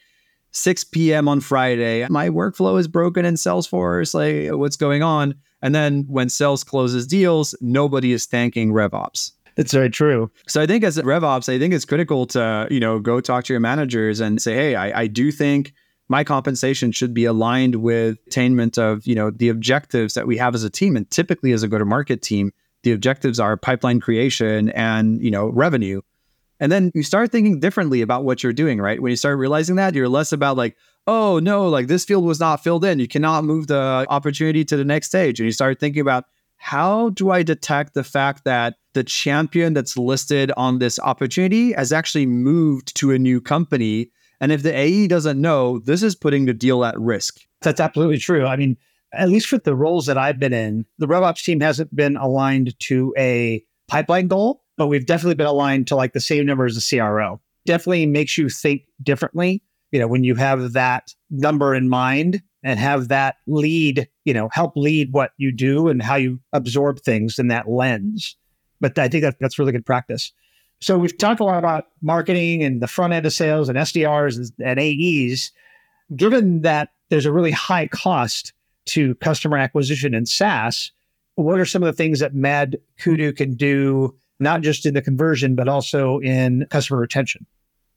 6 0.52 0.86
p.m. 0.86 1.28
on 1.28 1.42
Friday. 1.42 2.08
My 2.10 2.30
workflow 2.30 2.80
is 2.80 2.88
broken 2.88 3.26
in 3.26 3.34
Salesforce. 3.34 4.14
Like, 4.14 4.58
what's 4.58 4.78
going 4.78 5.04
on? 5.04 5.36
And 5.62 5.76
then 5.76 6.06
when 6.08 6.30
sales 6.30 6.64
closes 6.64 7.06
deals, 7.06 7.54
nobody 7.60 8.14
is 8.14 8.26
thanking 8.26 8.72
RevOps. 8.72 9.32
That's 9.56 9.72
very 9.72 9.90
true. 9.90 10.32
So 10.48 10.62
I 10.62 10.68
think 10.68 10.84
as 10.84 10.98
RevOps, 10.98 11.48
I 11.48 11.58
think 11.58 11.74
it's 11.74 11.86
critical 11.86 12.26
to, 12.28 12.68
you 12.70 12.80
know, 12.80 13.00
go 13.00 13.22
talk 13.22 13.46
to 13.46 13.54
your 13.54 13.62
managers 13.62 14.20
and 14.20 14.42
say, 14.42 14.54
hey, 14.54 14.76
I, 14.76 15.02
I 15.02 15.08
do 15.08 15.32
think 15.32 15.74
my 16.10 16.24
compensation 16.24 16.92
should 16.92 17.14
be 17.14 17.26
aligned 17.26 17.76
with 17.76 18.18
attainment 18.28 18.78
of, 18.78 19.08
you 19.08 19.16
know, 19.16 19.32
the 19.32 19.50
objectives 19.50 20.14
that 20.14 20.28
we 20.28 20.38
have 20.38 20.56
as 20.56 20.64
a 20.64 20.70
team. 20.70 20.96
And 20.96 21.10
typically 21.10 21.52
as 21.52 21.64
a 21.64 21.68
go-to-market 21.68 22.22
team, 22.22 22.52
the 22.84 22.92
objectives 22.92 23.40
are 23.40 23.58
pipeline 23.58 24.00
creation 24.00 24.70
and, 24.70 25.22
you 25.24 25.32
know, 25.32 25.48
revenue. 25.48 26.02
And 26.60 26.72
then 26.72 26.92
you 26.94 27.04
start 27.04 27.32
thinking 27.32 27.60
differently 27.60 28.02
about 28.02 28.24
what 28.24 28.44
you're 28.44 28.54
doing, 28.54 28.80
right? 28.80 29.02
When 29.02 29.10
you 29.10 29.16
start 29.16 29.38
realizing 29.38 29.78
that, 29.78 29.96
you're 29.96 30.08
less 30.08 30.32
about 30.32 30.58
like, 30.58 30.78
oh 31.08 31.40
no, 31.40 31.68
like 31.68 31.88
this 31.88 32.06
field 32.06 32.24
was 32.24 32.40
not 32.40 32.64
filled 32.64 32.86
in. 32.86 33.00
You 33.00 33.08
cannot 33.08 33.44
move 33.44 33.68
the 33.68 34.06
opportunity 34.10 34.64
to 34.66 34.78
the 34.78 34.86
next 34.86 35.08
stage. 35.08 35.40
And 35.40 35.46
you 35.46 35.52
start 35.52 35.80
thinking 35.80 36.02
about 36.02 36.26
how 36.58 37.10
do 37.10 37.32
I 37.32 37.44
detect 37.44 37.94
the 37.94 38.04
fact 38.04 38.44
that 38.46 38.76
the 38.96 39.04
champion 39.04 39.76
that's 39.76 39.98
listed 39.98 40.52
on 40.58 40.80
this 40.80 41.00
opportunity 41.00 41.74
has 41.74 41.94
actually 41.94 42.26
moved 42.26 42.96
to 42.98 43.12
a 43.12 43.20
new 43.20 43.40
company? 43.40 44.10
And 44.42 44.52
if 44.52 44.64
the 44.64 44.76
AE 44.76 45.08
doesn't 45.08 45.40
know, 45.40 45.80
this 45.80 46.02
is 46.02 46.16
putting 46.16 46.46
the 46.46 46.54
deal 46.54 46.84
at 46.84 47.00
risk. 47.00 47.40
That's 47.62 47.80
absolutely 47.80 48.18
true. 48.18 48.48
I 48.48 48.56
mean, 48.56 48.76
at 49.14 49.30
least 49.30 49.52
with 49.52 49.64
the 49.64 49.76
roles 49.76 50.08
that 50.08 50.18
I've 50.18 50.40
been 50.40 50.54
in, 50.54 50.86
the 50.98 51.08
RevOps 51.08 51.44
team 51.44 51.60
hasn't 51.60 51.96
been 51.96 52.18
aligned 52.18 52.78
to 52.80 53.14
a 53.16 53.64
pipeline 53.88 54.28
goal 54.28 54.66
but 54.78 54.88
we've 54.88 55.06
definitely 55.06 55.36
been 55.36 55.48
aligned 55.48 55.88
to 55.88 55.96
like 55.96 56.14
the 56.14 56.20
same 56.20 56.46
number 56.46 56.66
as 56.66 56.76
the 56.76 56.98
CRO. 56.98 57.40
Definitely 57.66 58.06
makes 58.06 58.38
you 58.38 58.50
think 58.50 58.84
differently. 59.02 59.64
You 59.92 60.00
know, 60.00 60.08
when 60.08 60.24
you 60.24 60.36
have 60.36 60.74
that 60.74 61.14
number 61.30 61.74
in 61.74 61.90
mind 61.90 62.42
and 62.64 62.80
have 62.80 63.08
that 63.08 63.36
lead, 63.48 64.08
you 64.26 64.34
know, 64.34 64.50
help 64.52 64.74
lead 64.76 65.10
what 65.12 65.32
you 65.38 65.52
do 65.52 65.88
and 65.88 66.02
how 66.02 66.16
you 66.16 66.40
absorb 66.54 67.00
things 67.00 67.40
in 67.40 67.48
that 67.48 67.70
lens. 67.70 68.36
But 68.82 68.98
I 68.98 69.08
think 69.08 69.24
that 69.24 69.38
that's 69.40 69.60
really 69.60 69.72
good 69.72 69.86
practice. 69.86 70.32
So 70.82 70.98
we've 70.98 71.18
talked 71.18 71.40
a 71.40 71.44
lot 71.44 71.58
about 71.58 71.86
marketing 72.02 72.64
and 72.64 72.82
the 72.82 72.88
front 72.88 73.14
end 73.14 73.26
of 73.26 73.34
sales 73.34 73.70
and 73.70 73.78
SDRs 73.78 74.38
and, 74.38 74.78
and 74.78 74.80
AEs. 74.80 75.52
Given 76.16 76.62
that 76.62 76.90
there's 77.10 77.26
a 77.26 77.32
really 77.32 77.52
high 77.52 77.88
cost 77.88 78.54
to 78.88 79.16
customer 79.16 79.58
acquisition 79.58 80.14
in 80.14 80.26
SaaS, 80.26 80.92
what 81.36 81.60
are 81.60 81.66
some 81.66 81.82
of 81.82 81.88
the 81.88 81.94
things 81.94 82.20
that 82.20 82.36
Mad 82.36 82.78
Kudu 83.00 83.34
can 83.34 83.56
do 83.56 84.16
not 84.40 84.62
just 84.62 84.86
in 84.86 84.94
the 84.94 85.02
conversion, 85.02 85.56
but 85.56 85.68
also 85.68 86.20
in 86.20 86.66
customer 86.70 87.00
retention. 87.00 87.46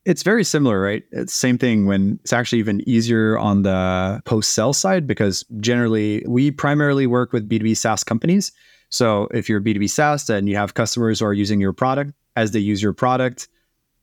It's 0.05 0.23
very 0.23 0.45
similar, 0.45 0.81
right? 0.81 1.03
It's 1.11 1.35
same 1.35 1.59
thing 1.59 1.87
when 1.87 2.19
it's 2.23 2.33
actually 2.33 2.61
even 2.61 2.89
easier 2.89 3.37
on 3.37 3.63
the 3.63 4.23
post 4.25 4.55
sell 4.55 4.73
side 4.73 5.07
because 5.07 5.45
generally 5.61 6.25
we 6.27 6.51
primarily 6.51 7.07
work 7.07 7.33
with 7.33 7.49
B2B 7.49 7.77
SaaS 7.77 8.05
companies. 8.05 8.53
So 8.91 9.29
if 9.33 9.49
you're 9.49 9.61
B2B 9.61 9.91
SaaS 9.91 10.29
and 10.31 10.49
you 10.49 10.57
have 10.57 10.75
customers 10.75 11.21
who 11.21 11.27
are 11.27 11.35
using 11.35 11.61
your 11.61 11.73
product, 11.73 12.13
as 12.37 12.53
they 12.53 12.61
use 12.61 12.83
your 12.83 12.93
product, 12.93 13.49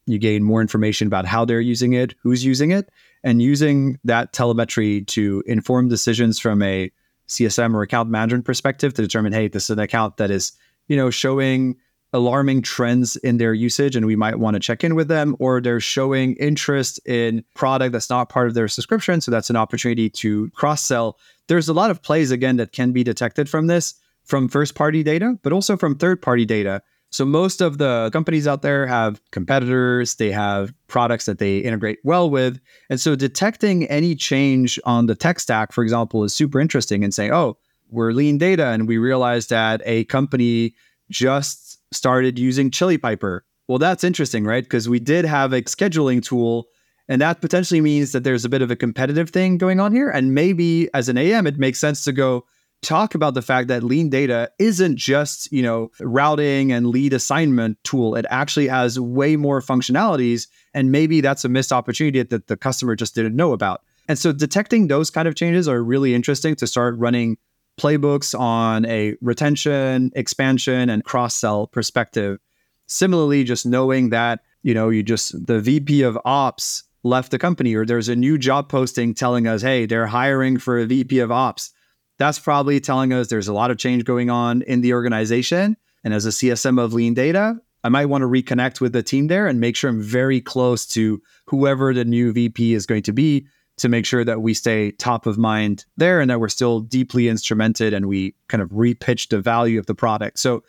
you 0.05 0.19
gain 0.19 0.43
more 0.43 0.61
information 0.61 1.07
about 1.07 1.25
how 1.25 1.45
they're 1.45 1.61
using 1.61 1.93
it, 1.93 2.13
who's 2.21 2.45
using 2.45 2.71
it, 2.71 2.89
and 3.23 3.41
using 3.41 3.97
that 4.03 4.33
telemetry 4.33 5.01
to 5.05 5.43
inform 5.47 5.89
decisions 5.89 6.37
from 6.37 6.61
a 6.61 6.91
CSM 7.27 7.73
or 7.73 7.81
account 7.81 8.09
management 8.09 8.45
perspective 8.45 8.93
to 8.93 9.01
determine, 9.01 9.33
hey, 9.33 9.47
this 9.47 9.63
is 9.65 9.69
an 9.71 9.79
account 9.79 10.17
that 10.17 10.29
is, 10.29 10.51
you 10.87 10.95
know, 10.95 11.09
showing 11.09 11.75
alarming 12.13 12.61
trends 12.61 13.17
in 13.17 13.37
their 13.37 13.53
usage 13.53 13.95
and 13.95 14.05
we 14.05 14.15
might 14.15 14.39
want 14.39 14.53
to 14.53 14.59
check 14.59 14.83
in 14.83 14.95
with 14.95 15.09
them 15.09 15.35
or 15.39 15.59
they're 15.59 15.81
showing 15.81 16.33
interest 16.35 16.97
in 17.05 17.43
product 17.55 17.91
that's 17.91 18.09
not 18.09 18.29
part 18.29 18.47
of 18.47 18.53
their 18.53 18.69
subscription 18.69 19.19
so 19.19 19.29
that's 19.29 19.49
an 19.49 19.57
opportunity 19.57 20.09
to 20.09 20.49
cross 20.51 20.81
sell 20.81 21.19
there's 21.47 21.67
a 21.67 21.73
lot 21.73 21.91
of 21.91 22.01
plays 22.01 22.31
again 22.31 22.55
that 22.55 22.71
can 22.71 22.93
be 22.93 23.03
detected 23.03 23.49
from 23.49 23.67
this 23.67 23.95
from 24.25 24.47
first 24.47 24.75
party 24.75 25.03
data 25.03 25.37
but 25.43 25.53
also 25.53 25.77
from 25.77 25.95
third 25.95 26.21
party 26.21 26.45
data 26.45 26.81
so 27.11 27.23
most 27.23 27.61
of 27.61 27.77
the 27.77 28.09
companies 28.11 28.47
out 28.47 28.61
there 28.61 28.85
have 28.85 29.21
competitors 29.31 30.15
they 30.15 30.31
have 30.31 30.73
products 30.87 31.25
that 31.25 31.39
they 31.39 31.59
integrate 31.59 31.99
well 32.03 32.29
with 32.29 32.59
and 32.89 32.99
so 32.99 33.15
detecting 33.15 33.85
any 33.87 34.15
change 34.15 34.79
on 34.85 35.05
the 35.05 35.15
tech 35.15 35.39
stack 35.39 35.71
for 35.71 35.83
example 35.83 36.23
is 36.23 36.35
super 36.35 36.59
interesting 36.59 37.03
and 37.03 37.13
saying 37.13 37.31
oh 37.31 37.57
we're 37.89 38.11
LeanData 38.11 38.73
and 38.73 38.87
we 38.87 38.97
realized 38.97 39.49
that 39.49 39.81
a 39.85 40.03
company 40.05 40.73
just 41.09 41.79
started 41.93 42.37
using 42.39 42.71
Chili 42.71 42.97
Piper. 42.97 43.45
Well, 43.67 43.79
that's 43.79 44.03
interesting, 44.03 44.45
right? 44.45 44.63
Because 44.63 44.87
we 44.87 44.99
did 44.99 45.25
have 45.25 45.53
a 45.53 45.61
scheduling 45.63 46.23
tool, 46.23 46.67
and 47.07 47.21
that 47.21 47.41
potentially 47.41 47.81
means 47.81 48.11
that 48.11 48.23
there's 48.23 48.45
a 48.45 48.49
bit 48.49 48.61
of 48.61 48.71
a 48.71 48.75
competitive 48.75 49.29
thing 49.29 49.57
going 49.57 49.79
on 49.79 49.91
here. 49.91 50.09
And 50.09 50.33
maybe 50.33 50.89
as 50.93 51.09
an 51.09 51.17
AM, 51.17 51.47
it 51.47 51.57
makes 51.57 51.79
sense 51.79 52.03
to 52.03 52.11
go 52.11 52.45
talk 52.85 53.15
about 53.15 53.33
the 53.33 53.41
fact 53.41 53.67
that 53.67 53.81
LeanData 53.81 54.47
isn't 54.59 54.95
just, 54.97 55.51
you 55.51 55.63
know, 55.63 55.91
routing 55.99 56.71
and 56.71 56.87
lead 56.87 57.13
assignment 57.13 57.83
tool. 57.83 58.15
It 58.15 58.25
actually 58.29 58.67
has 58.67 58.99
way 58.99 59.35
more 59.35 59.59
functionalities. 59.61 60.47
And 60.73 60.91
maybe 60.91 61.19
that's 61.19 61.43
a 61.43 61.49
missed 61.49 61.73
opportunity 61.73 62.21
that 62.21 62.47
the 62.47 62.55
customer 62.55 62.95
just 62.95 63.15
didn't 63.15 63.35
know 63.35 63.51
about. 63.51 63.81
And 64.07 64.19
so 64.19 64.31
detecting 64.31 64.87
those 64.87 65.09
kind 65.09 65.27
of 65.27 65.35
changes 65.35 65.67
are 65.67 65.83
really 65.83 66.13
interesting 66.13 66.55
to 66.57 66.67
start 66.67 66.95
running 66.97 67.37
playbooks 67.77 68.39
on 68.39 68.85
a 68.85 69.15
retention, 69.19 70.11
expansion, 70.15 70.89
and 70.89 71.03
cross 71.03 71.33
sell 71.33 71.67
perspective. 71.67 72.39
Similarly, 72.85 73.43
just 73.43 73.65
knowing 73.65 74.09
that, 74.11 74.41
you 74.61 74.73
know, 74.73 74.89
you 74.89 75.01
just, 75.01 75.47
the 75.47 75.59
VP 75.59 76.03
of 76.03 76.17
ops 76.23 76.83
left 77.03 77.31
the 77.31 77.39
company 77.39 77.73
or 77.73 77.85
there's 77.85 78.09
a 78.09 78.15
new 78.15 78.37
job 78.37 78.69
posting 78.69 79.13
telling 79.13 79.47
us, 79.47 79.61
hey, 79.61 79.85
they're 79.85 80.07
hiring 80.07 80.57
for 80.57 80.77
a 80.77 80.85
VP 80.85 81.19
of 81.19 81.31
ops. 81.31 81.71
That's 82.17 82.39
probably 82.39 82.79
telling 82.79 83.13
us 83.13 83.27
there's 83.27 83.47
a 83.47 83.53
lot 83.53 83.71
of 83.71 83.77
change 83.77 84.05
going 84.05 84.29
on 84.29 84.61
in 84.63 84.81
the 84.81 84.93
organization. 84.93 85.77
And 86.03 86.13
as 86.13 86.25
a 86.25 86.29
CSM 86.29 86.79
of 86.79 86.91
LeanData, 86.91 87.59
I 87.83 87.89
might 87.89 88.05
want 88.05 88.21
to 88.21 88.27
reconnect 88.27 88.81
with 88.81 88.93
the 88.93 89.03
team 89.03 89.27
there 89.27 89.47
and 89.47 89.59
make 89.59 89.75
sure 89.75 89.89
I'm 89.89 90.01
very 90.01 90.41
close 90.41 90.85
to 90.87 91.21
whoever 91.47 91.93
the 91.93 92.05
new 92.05 92.33
VP 92.33 92.73
is 92.73 92.85
going 92.85 93.03
to 93.03 93.13
be 93.13 93.47
to 93.77 93.89
make 93.89 94.05
sure 94.05 94.23
that 94.23 94.41
we 94.41 94.53
stay 94.53 94.91
top 94.91 95.25
of 95.25 95.37
mind 95.37 95.85
there 95.97 96.21
and 96.21 96.29
that 96.29 96.39
we're 96.39 96.49
still 96.49 96.79
deeply 96.79 97.25
instrumented 97.25 97.93
and 97.93 98.07
we 98.07 98.33
kind 98.47 98.63
of 98.63 98.69
repitch 98.69 99.29
the 99.29 99.41
value 99.41 99.77
of 99.77 99.85
the 99.85 99.95
product. 99.95 100.39
So 100.39 100.63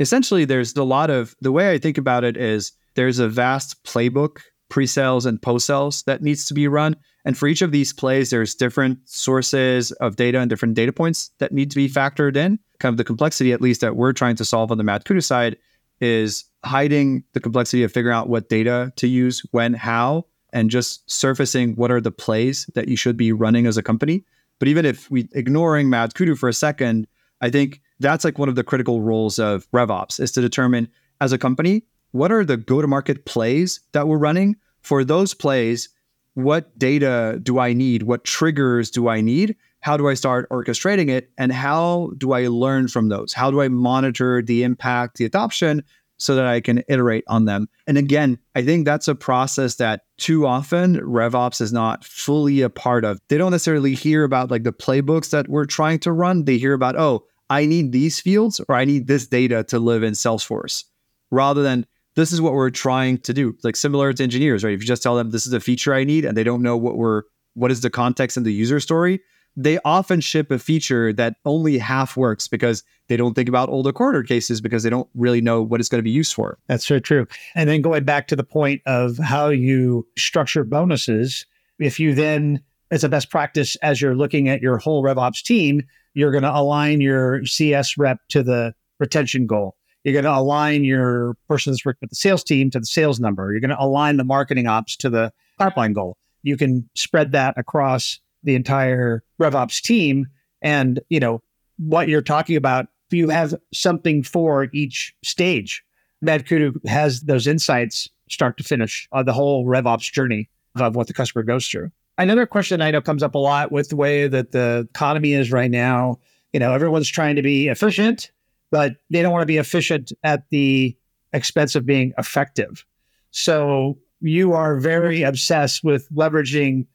essentially, 0.00 0.44
there's 0.44 0.74
a 0.74 0.84
lot 0.84 1.10
of 1.10 1.36
the 1.40 1.52
way 1.52 1.70
I 1.70 1.78
think 1.78 1.98
about 1.98 2.24
it 2.24 2.36
is 2.36 2.72
there's 2.94 3.18
a 3.18 3.28
vast 3.28 3.84
playbook, 3.84 4.40
pre 4.68 4.86
sales 4.86 5.26
and 5.26 5.40
post 5.40 5.66
sales, 5.66 6.02
that 6.04 6.22
needs 6.22 6.44
to 6.46 6.54
be 6.54 6.68
run. 6.68 6.96
And 7.24 7.36
for 7.36 7.46
each 7.46 7.62
of 7.62 7.72
these 7.72 7.92
plays, 7.92 8.30
there's 8.30 8.54
different 8.54 8.98
sources 9.08 9.92
of 9.92 10.16
data 10.16 10.40
and 10.40 10.48
different 10.48 10.74
data 10.74 10.92
points 10.92 11.30
that 11.38 11.52
need 11.52 11.70
to 11.70 11.76
be 11.76 11.88
factored 11.88 12.36
in. 12.36 12.58
Kind 12.78 12.92
of 12.92 12.96
the 12.96 13.04
complexity, 13.04 13.52
at 13.52 13.60
least, 13.60 13.80
that 13.80 13.96
we're 13.96 14.12
trying 14.12 14.36
to 14.36 14.44
solve 14.44 14.70
on 14.70 14.78
the 14.78 14.84
MadKudu 14.84 15.22
side 15.22 15.56
is 16.00 16.44
hiding 16.64 17.24
the 17.32 17.40
complexity 17.40 17.82
of 17.82 17.92
figuring 17.92 18.16
out 18.16 18.28
what 18.28 18.48
data 18.48 18.92
to 18.96 19.08
use, 19.08 19.42
when, 19.50 19.74
how, 19.74 20.24
and 20.52 20.70
just 20.70 21.10
surfacing 21.10 21.74
what 21.74 21.90
are 21.90 22.00
the 22.00 22.10
plays 22.10 22.68
that 22.74 22.88
you 22.88 22.96
should 22.96 23.16
be 23.16 23.32
running 23.32 23.66
as 23.66 23.76
a 23.76 23.82
company. 23.82 24.24
But 24.58 24.68
even 24.68 24.84
if 24.84 25.10
we 25.10 25.28
ignoring 25.32 25.88
MadKudu 25.88 26.38
for 26.38 26.48
a 26.48 26.54
second, 26.54 27.06
I 27.40 27.50
think 27.50 27.80
that's 28.00 28.24
like 28.24 28.38
one 28.38 28.48
of 28.48 28.54
the 28.54 28.64
critical 28.64 29.00
roles 29.02 29.38
of 29.38 29.70
RevOps 29.72 30.20
is 30.20 30.32
to 30.32 30.40
determine 30.40 30.88
as 31.20 31.32
a 31.32 31.38
company 31.38 31.84
what 32.12 32.32
are 32.32 32.44
the 32.44 32.56
go-to-market 32.56 33.24
plays 33.24 33.80
that 33.92 34.08
we're 34.08 34.18
running. 34.18 34.56
For 34.82 35.04
those 35.04 35.34
plays, 35.34 35.88
what 36.34 36.76
data 36.78 37.40
do 37.42 37.58
I 37.58 37.72
need? 37.72 38.04
What 38.04 38.24
triggers 38.24 38.90
do 38.90 39.08
I 39.08 39.20
need? 39.20 39.56
How 39.80 39.96
do 39.96 40.08
I 40.08 40.14
start 40.14 40.48
orchestrating 40.50 41.08
it? 41.08 41.30
And 41.38 41.52
how 41.52 42.12
do 42.16 42.32
I 42.32 42.46
learn 42.46 42.88
from 42.88 43.08
those? 43.08 43.32
How 43.32 43.50
do 43.50 43.60
I 43.60 43.68
monitor 43.68 44.42
the 44.42 44.62
impact, 44.62 45.18
the 45.18 45.24
adoption, 45.24 45.82
so 46.18 46.34
that 46.34 46.46
I 46.46 46.60
can 46.60 46.82
iterate 46.88 47.24
on 47.28 47.44
them. 47.44 47.68
And 47.86 47.96
again, 47.96 48.38
I 48.54 48.62
think 48.62 48.84
that's 48.84 49.08
a 49.08 49.14
process 49.14 49.76
that 49.76 50.02
too 50.18 50.46
often 50.46 50.96
RevOps 50.96 51.60
is 51.60 51.72
not 51.72 52.04
fully 52.04 52.60
a 52.60 52.68
part 52.68 53.04
of. 53.04 53.20
They 53.28 53.38
don't 53.38 53.52
necessarily 53.52 53.94
hear 53.94 54.24
about 54.24 54.50
like 54.50 54.64
the 54.64 54.72
playbooks 54.72 55.30
that 55.30 55.48
we're 55.48 55.64
trying 55.64 56.00
to 56.00 56.12
run. 56.12 56.44
They 56.44 56.58
hear 56.58 56.74
about, 56.74 56.96
oh, 56.98 57.24
I 57.50 57.66
need 57.66 57.92
these 57.92 58.20
fields 58.20 58.60
or 58.68 58.74
I 58.74 58.84
need 58.84 59.06
this 59.06 59.26
data 59.26 59.64
to 59.64 59.78
live 59.78 60.02
in 60.02 60.12
Salesforce 60.12 60.84
rather 61.30 61.62
than 61.62 61.86
this 62.18 62.32
is 62.32 62.40
what 62.40 62.52
we're 62.52 62.68
trying 62.70 63.16
to 63.18 63.32
do. 63.32 63.56
Like 63.62 63.76
similar 63.76 64.12
to 64.12 64.22
engineers, 64.22 64.64
right? 64.64 64.74
If 64.74 64.80
you 64.80 64.86
just 64.86 65.04
tell 65.04 65.14
them 65.14 65.30
this 65.30 65.46
is 65.46 65.52
a 65.52 65.60
feature 65.60 65.94
I 65.94 66.02
need 66.02 66.24
and 66.24 66.36
they 66.36 66.42
don't 66.42 66.62
know 66.62 66.76
what 66.76 66.96
we're 66.96 67.22
what 67.54 67.70
is 67.70 67.80
the 67.80 67.90
context 67.90 68.36
in 68.36 68.42
the 68.42 68.52
user 68.52 68.80
story, 68.80 69.20
they 69.56 69.78
often 69.84 70.20
ship 70.20 70.50
a 70.50 70.58
feature 70.58 71.12
that 71.12 71.36
only 71.44 71.78
half 71.78 72.16
works 72.16 72.48
because 72.48 72.82
they 73.08 73.16
don't 73.16 73.34
think 73.34 73.48
about 73.48 73.68
older 73.68 73.92
corner 73.92 74.24
cases 74.24 74.60
because 74.60 74.82
they 74.82 74.90
don't 74.90 75.08
really 75.14 75.40
know 75.40 75.62
what 75.62 75.78
it's 75.80 75.88
going 75.88 76.00
to 76.00 76.04
be 76.04 76.10
used 76.10 76.34
for. 76.34 76.58
That's 76.66 76.86
so 76.86 76.98
true. 76.98 77.26
And 77.54 77.68
then 77.68 77.82
going 77.82 78.04
back 78.04 78.26
to 78.28 78.36
the 78.36 78.44
point 78.44 78.82
of 78.84 79.16
how 79.18 79.48
you 79.48 80.06
structure 80.16 80.64
bonuses, 80.64 81.46
if 81.78 81.98
you 82.00 82.14
then, 82.14 82.62
as 82.90 83.04
a 83.04 83.08
best 83.08 83.30
practice, 83.30 83.76
as 83.76 84.00
you're 84.00 84.16
looking 84.16 84.48
at 84.48 84.60
your 84.60 84.78
whole 84.78 85.04
RevOps 85.04 85.42
team, 85.42 85.82
you're 86.14 86.32
going 86.32 86.42
to 86.42 86.54
align 86.54 87.00
your 87.00 87.44
CS 87.44 87.96
rep 87.96 88.18
to 88.30 88.42
the 88.42 88.74
retention 88.98 89.46
goal. 89.46 89.77
You're 90.08 90.22
going 90.22 90.32
to 90.32 90.40
align 90.40 90.84
your 90.84 91.36
person 91.48 91.72
that's 91.72 91.84
working 91.84 91.98
with 92.02 92.10
the 92.10 92.16
sales 92.16 92.42
team 92.42 92.70
to 92.70 92.80
the 92.80 92.86
sales 92.86 93.20
number. 93.20 93.52
You're 93.52 93.60
going 93.60 93.70
to 93.70 93.82
align 93.82 94.16
the 94.16 94.24
marketing 94.24 94.66
ops 94.66 94.96
to 94.96 95.10
the 95.10 95.32
pipeline 95.58 95.92
goal. 95.92 96.16
You 96.42 96.56
can 96.56 96.88
spread 96.94 97.32
that 97.32 97.54
across 97.58 98.20
the 98.42 98.54
entire 98.54 99.22
RevOps 99.40 99.82
team. 99.82 100.26
And, 100.62 101.00
you 101.08 101.20
know, 101.20 101.42
what 101.76 102.08
you're 102.08 102.22
talking 102.22 102.56
about, 102.56 102.86
you 103.10 103.28
have 103.28 103.54
something 103.72 104.22
for 104.22 104.68
each 104.72 105.14
stage. 105.22 105.82
MadKudu 106.24 106.86
has 106.86 107.20
those 107.22 107.46
insights 107.46 108.08
start 108.30 108.56
to 108.58 108.64
finish 108.64 109.08
on 109.12 109.26
the 109.26 109.32
whole 109.32 109.66
RevOps 109.66 110.12
journey 110.12 110.48
of 110.76 110.96
what 110.96 111.06
the 111.06 111.12
customer 111.12 111.42
goes 111.42 111.68
through. 111.68 111.90
Another 112.18 112.46
question 112.46 112.82
I 112.82 112.90
know 112.90 113.00
comes 113.00 113.22
up 113.22 113.34
a 113.34 113.38
lot 113.38 113.70
with 113.70 113.90
the 113.90 113.96
way 113.96 114.26
that 114.26 114.52
the 114.52 114.88
economy 114.90 115.34
is 115.34 115.52
right 115.52 115.70
now. 115.70 116.18
You 116.52 116.60
know, 116.60 116.72
everyone's 116.72 117.08
trying 117.08 117.36
to 117.36 117.42
be 117.42 117.68
efficient, 117.68 118.30
but 118.70 118.96
they 119.10 119.22
don't 119.22 119.32
want 119.32 119.42
to 119.42 119.46
be 119.46 119.56
efficient 119.56 120.12
at 120.22 120.48
the 120.50 120.96
expense 121.32 121.74
of 121.74 121.86
being 121.86 122.12
effective. 122.18 122.84
So 123.30 123.98
you 124.20 124.52
are 124.52 124.78
very 124.78 125.22
obsessed 125.22 125.84
with 125.84 126.08
leveraging 126.10 126.86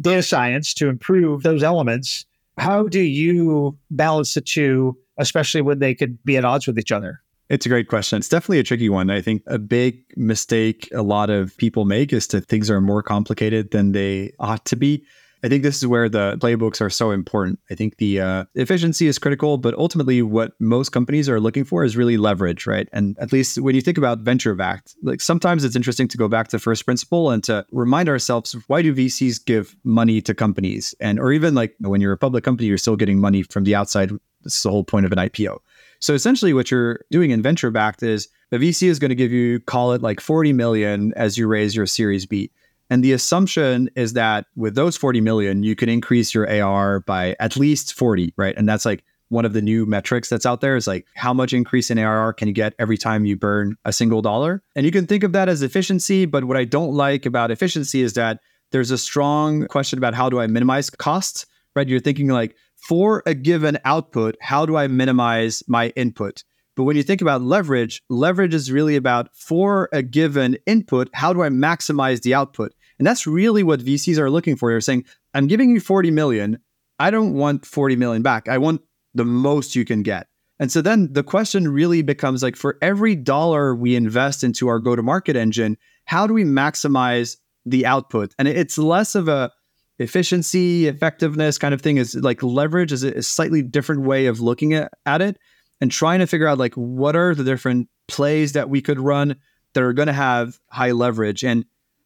data 0.00 0.22
science 0.22 0.74
to 0.74 0.88
improve 0.88 1.42
those 1.42 1.62
elements. 1.62 2.26
How 2.58 2.88
do 2.88 3.00
you 3.00 3.78
balance 3.90 4.34
the 4.34 4.40
two, 4.40 4.96
especially 5.18 5.60
when 5.60 5.78
they 5.78 5.94
could 5.94 6.22
be 6.24 6.36
at 6.36 6.44
odds 6.44 6.66
with 6.66 6.78
each 6.78 6.92
other? 6.92 7.20
It's 7.50 7.66
a 7.66 7.68
great 7.68 7.88
question. 7.88 8.18
It's 8.18 8.28
definitely 8.28 8.58
a 8.58 8.64
tricky 8.64 8.88
one. 8.88 9.10
I 9.10 9.20
think 9.20 9.42
a 9.46 9.58
big 9.58 10.02
mistake 10.16 10.88
a 10.94 11.02
lot 11.02 11.28
of 11.30 11.56
people 11.58 11.84
make 11.84 12.12
is 12.12 12.26
that 12.28 12.46
things 12.46 12.70
are 12.70 12.80
more 12.80 13.02
complicated 13.02 13.70
than 13.70 13.92
they 13.92 14.32
ought 14.38 14.64
to 14.66 14.76
be. 14.76 15.04
I 15.44 15.48
think 15.48 15.62
this 15.62 15.76
is 15.76 15.86
where 15.86 16.08
the 16.08 16.38
playbooks 16.38 16.80
are 16.80 16.88
so 16.88 17.10
important. 17.10 17.58
I 17.70 17.74
think 17.74 17.98
the 17.98 18.18
uh, 18.18 18.44
efficiency 18.54 19.06
is 19.06 19.18
critical, 19.18 19.58
but 19.58 19.74
ultimately, 19.74 20.22
what 20.22 20.52
most 20.58 20.88
companies 20.88 21.28
are 21.28 21.38
looking 21.38 21.64
for 21.64 21.84
is 21.84 21.98
really 21.98 22.16
leverage, 22.16 22.66
right? 22.66 22.88
And 22.94 23.14
at 23.18 23.30
least 23.30 23.60
when 23.60 23.74
you 23.74 23.82
think 23.82 23.98
about 23.98 24.20
venture 24.20 24.54
backed, 24.54 24.94
like 25.02 25.20
sometimes 25.20 25.62
it's 25.62 25.76
interesting 25.76 26.08
to 26.08 26.16
go 26.16 26.28
back 26.28 26.48
to 26.48 26.58
first 26.58 26.86
principle 26.86 27.30
and 27.30 27.44
to 27.44 27.66
remind 27.72 28.08
ourselves 28.08 28.56
why 28.68 28.80
do 28.80 28.94
VCs 28.94 29.44
give 29.44 29.76
money 29.84 30.22
to 30.22 30.32
companies, 30.32 30.94
and 30.98 31.20
or 31.20 31.30
even 31.30 31.54
like 31.54 31.74
when 31.78 32.00
you're 32.00 32.14
a 32.14 32.18
public 32.18 32.42
company, 32.42 32.66
you're 32.66 32.78
still 32.78 32.96
getting 32.96 33.20
money 33.20 33.42
from 33.42 33.64
the 33.64 33.74
outside. 33.74 34.12
This 34.44 34.56
is 34.56 34.62
the 34.62 34.70
whole 34.70 34.84
point 34.84 35.04
of 35.04 35.12
an 35.12 35.18
IPO. 35.18 35.58
So 36.00 36.14
essentially, 36.14 36.54
what 36.54 36.70
you're 36.70 37.00
doing 37.10 37.32
in 37.32 37.42
venture 37.42 37.70
backed 37.70 38.02
is 38.02 38.28
the 38.48 38.56
VC 38.56 38.88
is 38.88 38.98
going 38.98 39.10
to 39.10 39.14
give 39.14 39.30
you 39.30 39.60
call 39.60 39.92
it 39.92 40.00
like 40.00 40.20
40 40.20 40.54
million 40.54 41.12
as 41.16 41.36
you 41.36 41.46
raise 41.46 41.76
your 41.76 41.86
Series 41.86 42.24
B. 42.24 42.50
And 42.90 43.02
the 43.02 43.12
assumption 43.12 43.90
is 43.96 44.12
that 44.12 44.46
with 44.56 44.74
those 44.74 44.96
40 44.96 45.20
million, 45.20 45.62
you 45.62 45.74
can 45.74 45.88
increase 45.88 46.34
your 46.34 46.48
AR 46.62 47.00
by 47.00 47.34
at 47.40 47.56
least 47.56 47.94
40, 47.94 48.34
right? 48.36 48.54
And 48.56 48.68
that's 48.68 48.84
like 48.84 49.04
one 49.28 49.44
of 49.44 49.52
the 49.52 49.62
new 49.62 49.86
metrics 49.86 50.28
that's 50.28 50.46
out 50.46 50.60
there 50.60 50.76
is 50.76 50.86
like 50.86 51.06
how 51.16 51.32
much 51.32 51.52
increase 51.52 51.90
in 51.90 51.98
ARR 51.98 52.32
can 52.34 52.48
you 52.48 52.54
get 52.54 52.74
every 52.78 52.98
time 52.98 53.24
you 53.24 53.36
burn 53.36 53.76
a 53.84 53.92
single 53.92 54.22
dollar? 54.22 54.62
And 54.76 54.84
you 54.84 54.92
can 54.92 55.06
think 55.06 55.24
of 55.24 55.32
that 55.32 55.48
as 55.48 55.62
efficiency, 55.62 56.26
but 56.26 56.44
what 56.44 56.56
I 56.56 56.64
don't 56.64 56.92
like 56.92 57.26
about 57.26 57.50
efficiency 57.50 58.02
is 58.02 58.12
that 58.14 58.40
there's 58.70 58.90
a 58.90 58.98
strong 58.98 59.66
question 59.66 59.98
about 59.98 60.14
how 60.14 60.28
do 60.28 60.40
I 60.40 60.46
minimize 60.46 60.90
costs, 60.90 61.46
right? 61.74 61.88
You're 61.88 62.00
thinking 62.00 62.28
like 62.28 62.54
for 62.76 63.22
a 63.24 63.34
given 63.34 63.78
output, 63.84 64.36
how 64.40 64.66
do 64.66 64.76
I 64.76 64.88
minimize 64.88 65.62
my 65.66 65.88
input? 65.90 66.44
But 66.76 66.84
when 66.84 66.96
you 66.96 67.02
think 67.02 67.22
about 67.22 67.40
leverage, 67.40 68.02
leverage 68.08 68.52
is 68.52 68.70
really 68.70 68.96
about 68.96 69.34
for 69.34 69.88
a 69.92 70.02
given 70.02 70.58
input, 70.66 71.08
how 71.14 71.32
do 71.32 71.42
I 71.42 71.48
maximize 71.48 72.22
the 72.22 72.34
output? 72.34 72.74
And 72.98 73.06
that's 73.06 73.26
really 73.26 73.62
what 73.62 73.80
VCs 73.80 74.18
are 74.18 74.30
looking 74.30 74.56
for. 74.56 74.70
They're 74.70 74.80
saying, 74.80 75.04
I'm 75.32 75.46
giving 75.46 75.70
you 75.70 75.80
40 75.80 76.10
million. 76.10 76.58
I 76.98 77.10
don't 77.10 77.34
want 77.34 77.66
40 77.66 77.96
million 77.96 78.22
back. 78.22 78.48
I 78.48 78.58
want 78.58 78.82
the 79.14 79.24
most 79.24 79.74
you 79.74 79.84
can 79.84 80.02
get. 80.02 80.28
And 80.60 80.70
so 80.70 80.80
then 80.80 81.12
the 81.12 81.24
question 81.24 81.68
really 81.68 82.02
becomes 82.02 82.42
like 82.42 82.56
for 82.56 82.78
every 82.80 83.16
dollar 83.16 83.74
we 83.74 83.96
invest 83.96 84.44
into 84.44 84.68
our 84.68 84.78
go 84.78 84.94
to 84.94 85.02
market 85.02 85.36
engine, 85.36 85.76
how 86.04 86.26
do 86.26 86.34
we 86.34 86.44
maximize 86.44 87.36
the 87.66 87.86
output? 87.86 88.34
And 88.38 88.46
it's 88.46 88.78
less 88.78 89.14
of 89.14 89.26
a 89.28 89.50
efficiency, 89.98 90.86
effectiveness 90.86 91.58
kind 91.58 91.74
of 91.74 91.80
thing 91.80 91.96
is 91.96 92.14
like 92.16 92.42
leverage 92.42 92.92
is 92.92 93.02
a 93.02 93.22
slightly 93.22 93.62
different 93.62 94.02
way 94.02 94.26
of 94.26 94.40
looking 94.40 94.74
at, 94.74 94.92
at 95.06 95.22
it 95.22 95.38
and 95.80 95.90
trying 95.90 96.20
to 96.20 96.26
figure 96.26 96.48
out 96.48 96.58
like 96.58 96.74
what 96.74 97.16
are 97.16 97.34
the 97.34 97.44
different 97.44 97.88
plays 98.08 98.52
that 98.52 98.68
we 98.68 98.80
could 98.80 98.98
run 98.98 99.36
that 99.72 99.82
are 99.82 99.92
going 99.92 100.06
to 100.06 100.12
have 100.12 100.58
high 100.70 100.92
leverage. 100.92 101.44
And 101.44 101.64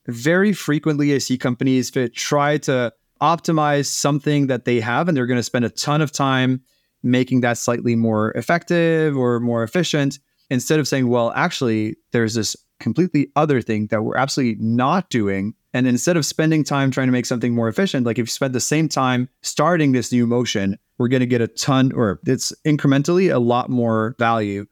very 0.08 0.52
frequently, 0.52 1.14
I 1.14 1.18
see 1.18 1.38
companies 1.38 1.90
that 1.92 2.14
try 2.14 2.58
to 2.58 2.92
optimize 3.20 3.86
something 3.86 4.46
that 4.46 4.64
they 4.64 4.80
have, 4.80 5.08
and 5.08 5.16
they're 5.16 5.26
going 5.26 5.38
to 5.38 5.42
spend 5.42 5.64
a 5.64 5.70
ton 5.70 6.00
of 6.00 6.12
time 6.12 6.62
making 7.02 7.42
that 7.42 7.58
slightly 7.58 7.94
more 7.94 8.32
effective 8.32 9.16
or 9.16 9.38
more 9.40 9.62
efficient 9.62 10.18
instead 10.50 10.80
of 10.80 10.88
saying, 10.88 11.08
well, 11.08 11.32
actually, 11.32 11.96
there's 12.12 12.34
this 12.34 12.56
completely 12.80 13.30
other 13.36 13.60
thing 13.60 13.88
that 13.88 14.02
we're 14.02 14.16
absolutely 14.16 14.56
not 14.64 15.10
doing. 15.10 15.54
And 15.74 15.86
instead 15.86 16.16
of 16.16 16.24
spending 16.24 16.64
time 16.64 16.90
trying 16.90 17.08
to 17.08 17.12
make 17.12 17.26
something 17.26 17.54
more 17.54 17.68
efficient, 17.68 18.06
like 18.06 18.18
if 18.18 18.22
you 18.22 18.32
spend 18.32 18.54
the 18.54 18.60
same 18.60 18.88
time 18.88 19.28
starting 19.42 19.92
this 19.92 20.10
new 20.10 20.26
motion, 20.26 20.78
we're 20.96 21.08
going 21.08 21.20
to 21.20 21.26
get 21.26 21.40
a 21.40 21.48
ton 21.48 21.92
or 21.92 22.20
it's 22.26 22.52
incrementally 22.66 23.32
a 23.32 23.38
lot 23.38 23.68
more 23.68 24.16
value. 24.18 24.66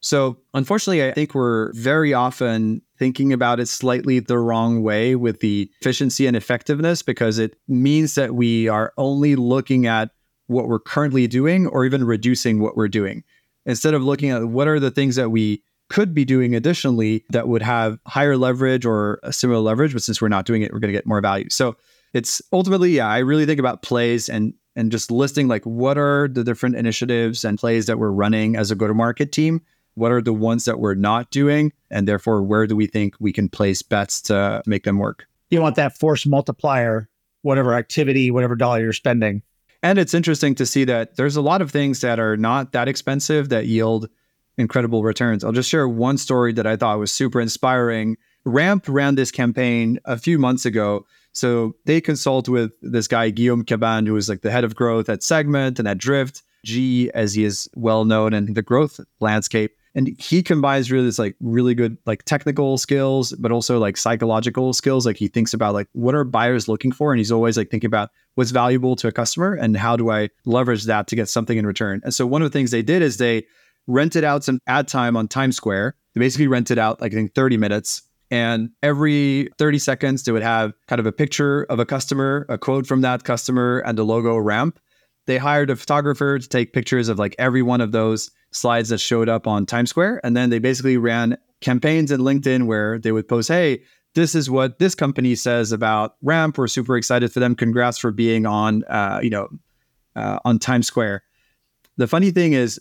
So, 0.00 0.38
unfortunately, 0.54 1.06
I 1.06 1.12
think 1.12 1.34
we're 1.34 1.72
very 1.72 2.14
often 2.14 2.82
thinking 2.98 3.32
about 3.32 3.60
it 3.60 3.68
slightly 3.68 4.20
the 4.20 4.38
wrong 4.38 4.82
way 4.82 5.14
with 5.14 5.40
the 5.40 5.70
efficiency 5.80 6.26
and 6.26 6.36
effectiveness 6.36 7.02
because 7.02 7.38
it 7.38 7.56
means 7.68 8.14
that 8.16 8.34
we 8.34 8.68
are 8.68 8.92
only 8.96 9.36
looking 9.36 9.86
at 9.86 10.10
what 10.46 10.68
we're 10.68 10.78
currently 10.78 11.26
doing 11.26 11.66
or 11.66 11.84
even 11.84 12.04
reducing 12.04 12.60
what 12.60 12.76
we're 12.76 12.88
doing. 12.88 13.22
Instead 13.66 13.94
of 13.94 14.02
looking 14.02 14.30
at 14.30 14.48
what 14.48 14.66
are 14.66 14.80
the 14.80 14.90
things 14.90 15.16
that 15.16 15.30
we 15.30 15.62
could 15.90 16.14
be 16.14 16.24
doing 16.24 16.54
additionally 16.54 17.24
that 17.30 17.48
would 17.48 17.62
have 17.62 17.98
higher 18.06 18.36
leverage 18.36 18.84
or 18.84 19.20
a 19.22 19.32
similar 19.32 19.60
leverage 19.60 19.94
but 19.94 20.02
since 20.02 20.20
we're 20.20 20.28
not 20.28 20.44
doing 20.44 20.60
it 20.60 20.70
we're 20.72 20.78
going 20.78 20.92
to 20.92 20.98
get 20.98 21.06
more 21.06 21.20
value. 21.20 21.48
So 21.50 21.76
it's 22.14 22.40
ultimately 22.52 22.90
yeah 22.90 23.08
i 23.08 23.18
really 23.18 23.46
think 23.46 23.60
about 23.60 23.82
plays 23.82 24.28
and 24.28 24.54
and 24.76 24.92
just 24.92 25.10
listing 25.10 25.48
like 25.48 25.64
what 25.64 25.98
are 25.98 26.28
the 26.28 26.44
different 26.44 26.76
initiatives 26.76 27.44
and 27.44 27.58
plays 27.58 27.86
that 27.86 27.98
we're 27.98 28.10
running 28.10 28.56
as 28.56 28.70
a 28.70 28.74
go 28.74 28.86
to 28.86 28.94
market 28.94 29.32
team 29.32 29.60
what 29.98 30.12
are 30.12 30.22
the 30.22 30.32
ones 30.32 30.64
that 30.64 30.78
we're 30.78 30.94
not 30.94 31.30
doing? 31.30 31.72
And 31.90 32.06
therefore 32.06 32.42
where 32.42 32.66
do 32.66 32.76
we 32.76 32.86
think 32.86 33.14
we 33.18 33.32
can 33.32 33.48
place 33.48 33.82
bets 33.82 34.22
to 34.22 34.62
make 34.66 34.84
them 34.84 34.98
work? 34.98 35.26
You 35.50 35.60
want 35.60 35.76
that 35.76 35.98
force 35.98 36.26
multiplier 36.26 37.08
whatever 37.42 37.74
activity 37.74 38.30
whatever 38.30 38.56
dollar 38.56 38.80
you're 38.80 38.92
spending. 38.92 39.42
And 39.82 39.98
it's 39.98 40.14
interesting 40.14 40.54
to 40.56 40.66
see 40.66 40.84
that 40.84 41.16
there's 41.16 41.36
a 41.36 41.40
lot 41.40 41.62
of 41.62 41.70
things 41.70 42.00
that 42.00 42.18
are 42.18 42.36
not 42.36 42.72
that 42.72 42.88
expensive 42.88 43.48
that 43.50 43.66
yield 43.66 44.08
incredible 44.56 45.04
returns. 45.04 45.44
I'll 45.44 45.52
just 45.52 45.70
share 45.70 45.88
one 45.88 46.18
story 46.18 46.52
that 46.54 46.66
i 46.66 46.76
thought 46.76 46.98
was 46.98 47.12
super 47.12 47.40
inspiring. 47.40 48.16
Ramp 48.44 48.86
ran 48.88 49.14
this 49.14 49.30
campaign 49.30 50.00
a 50.04 50.18
few 50.18 50.38
months 50.38 50.66
ago. 50.66 51.06
So 51.32 51.76
they 51.84 52.00
consult 52.00 52.48
with 52.48 52.72
this 52.82 53.06
guy, 53.06 53.30
Guillaume 53.30 53.64
Cabane, 53.64 54.06
who 54.06 54.16
is 54.16 54.28
like 54.28 54.42
the 54.42 54.50
head 54.50 54.64
of 54.64 54.74
growth 54.74 55.08
at 55.08 55.22
Segment 55.22 55.78
and 55.78 55.86
at 55.86 55.98
Drift, 55.98 56.42
G, 56.64 57.10
as 57.14 57.34
he 57.34 57.44
is 57.44 57.68
well 57.76 58.04
known 58.04 58.34
in 58.34 58.54
the 58.54 58.62
growth 58.62 58.98
landscape. 59.20 59.77
And 59.98 60.14
he 60.16 60.44
combines 60.44 60.92
really 60.92 61.06
this 61.06 61.18
like 61.18 61.34
really 61.40 61.74
good 61.74 61.98
like 62.06 62.22
technical 62.22 62.78
skills, 62.78 63.32
but 63.32 63.50
also 63.50 63.80
like 63.80 63.96
psychological 63.96 64.72
skills. 64.72 65.04
Like 65.04 65.16
he 65.16 65.26
thinks 65.26 65.52
about 65.52 65.74
like 65.74 65.88
what 65.92 66.14
are 66.14 66.22
buyers 66.22 66.68
looking 66.68 66.92
for, 66.92 67.12
and 67.12 67.18
he's 67.18 67.32
always 67.32 67.56
like 67.56 67.68
thinking 67.68 67.88
about 67.88 68.10
what's 68.36 68.52
valuable 68.52 68.94
to 68.94 69.08
a 69.08 69.12
customer 69.12 69.54
and 69.54 69.76
how 69.76 69.96
do 69.96 70.08
I 70.08 70.28
leverage 70.44 70.84
that 70.84 71.08
to 71.08 71.16
get 71.16 71.28
something 71.28 71.58
in 71.58 71.66
return. 71.66 72.00
And 72.04 72.14
so 72.14 72.28
one 72.28 72.42
of 72.42 72.50
the 72.50 72.56
things 72.56 72.70
they 72.70 72.80
did 72.80 73.02
is 73.02 73.16
they 73.16 73.44
rented 73.88 74.22
out 74.22 74.44
some 74.44 74.60
ad 74.68 74.86
time 74.86 75.16
on 75.16 75.26
Times 75.26 75.56
Square. 75.56 75.96
They 76.14 76.20
basically 76.20 76.46
rented 76.46 76.78
out 76.78 77.00
like 77.00 77.12
I 77.12 77.16
think 77.16 77.34
30 77.34 77.56
minutes 77.56 78.02
and 78.30 78.70
every 78.84 79.48
30 79.58 79.80
seconds, 79.80 80.22
they 80.22 80.30
would 80.30 80.42
have 80.42 80.74
kind 80.86 81.00
of 81.00 81.06
a 81.06 81.12
picture 81.12 81.64
of 81.64 81.80
a 81.80 81.84
customer, 81.84 82.46
a 82.48 82.56
quote 82.56 82.86
from 82.86 83.00
that 83.00 83.24
customer, 83.24 83.80
and 83.80 83.98
a 83.98 84.04
logo 84.04 84.36
ramp. 84.36 84.78
They 85.28 85.36
hired 85.36 85.68
a 85.68 85.76
photographer 85.76 86.38
to 86.38 86.48
take 86.48 86.72
pictures 86.72 87.10
of 87.10 87.18
like 87.18 87.36
every 87.38 87.60
one 87.60 87.82
of 87.82 87.92
those 87.92 88.30
slides 88.50 88.88
that 88.88 88.96
showed 88.96 89.28
up 89.28 89.46
on 89.46 89.66
Times 89.66 89.90
Square. 89.90 90.22
And 90.24 90.34
then 90.34 90.48
they 90.48 90.58
basically 90.58 90.96
ran 90.96 91.36
campaigns 91.60 92.10
in 92.10 92.22
LinkedIn 92.22 92.64
where 92.64 92.98
they 92.98 93.12
would 93.12 93.28
post, 93.28 93.48
hey, 93.48 93.82
this 94.14 94.34
is 94.34 94.48
what 94.48 94.78
this 94.78 94.94
company 94.94 95.34
says 95.34 95.70
about 95.70 96.16
Ramp. 96.22 96.56
We're 96.56 96.66
super 96.66 96.96
excited 96.96 97.30
for 97.30 97.40
them. 97.40 97.54
Congrats 97.54 97.98
for 97.98 98.10
being 98.10 98.46
on, 98.46 98.84
uh, 98.84 99.20
you 99.22 99.28
know, 99.28 99.50
uh, 100.16 100.38
on 100.46 100.58
Times 100.58 100.86
Square. 100.86 101.22
The 101.98 102.06
funny 102.06 102.30
thing 102.30 102.54
is, 102.54 102.80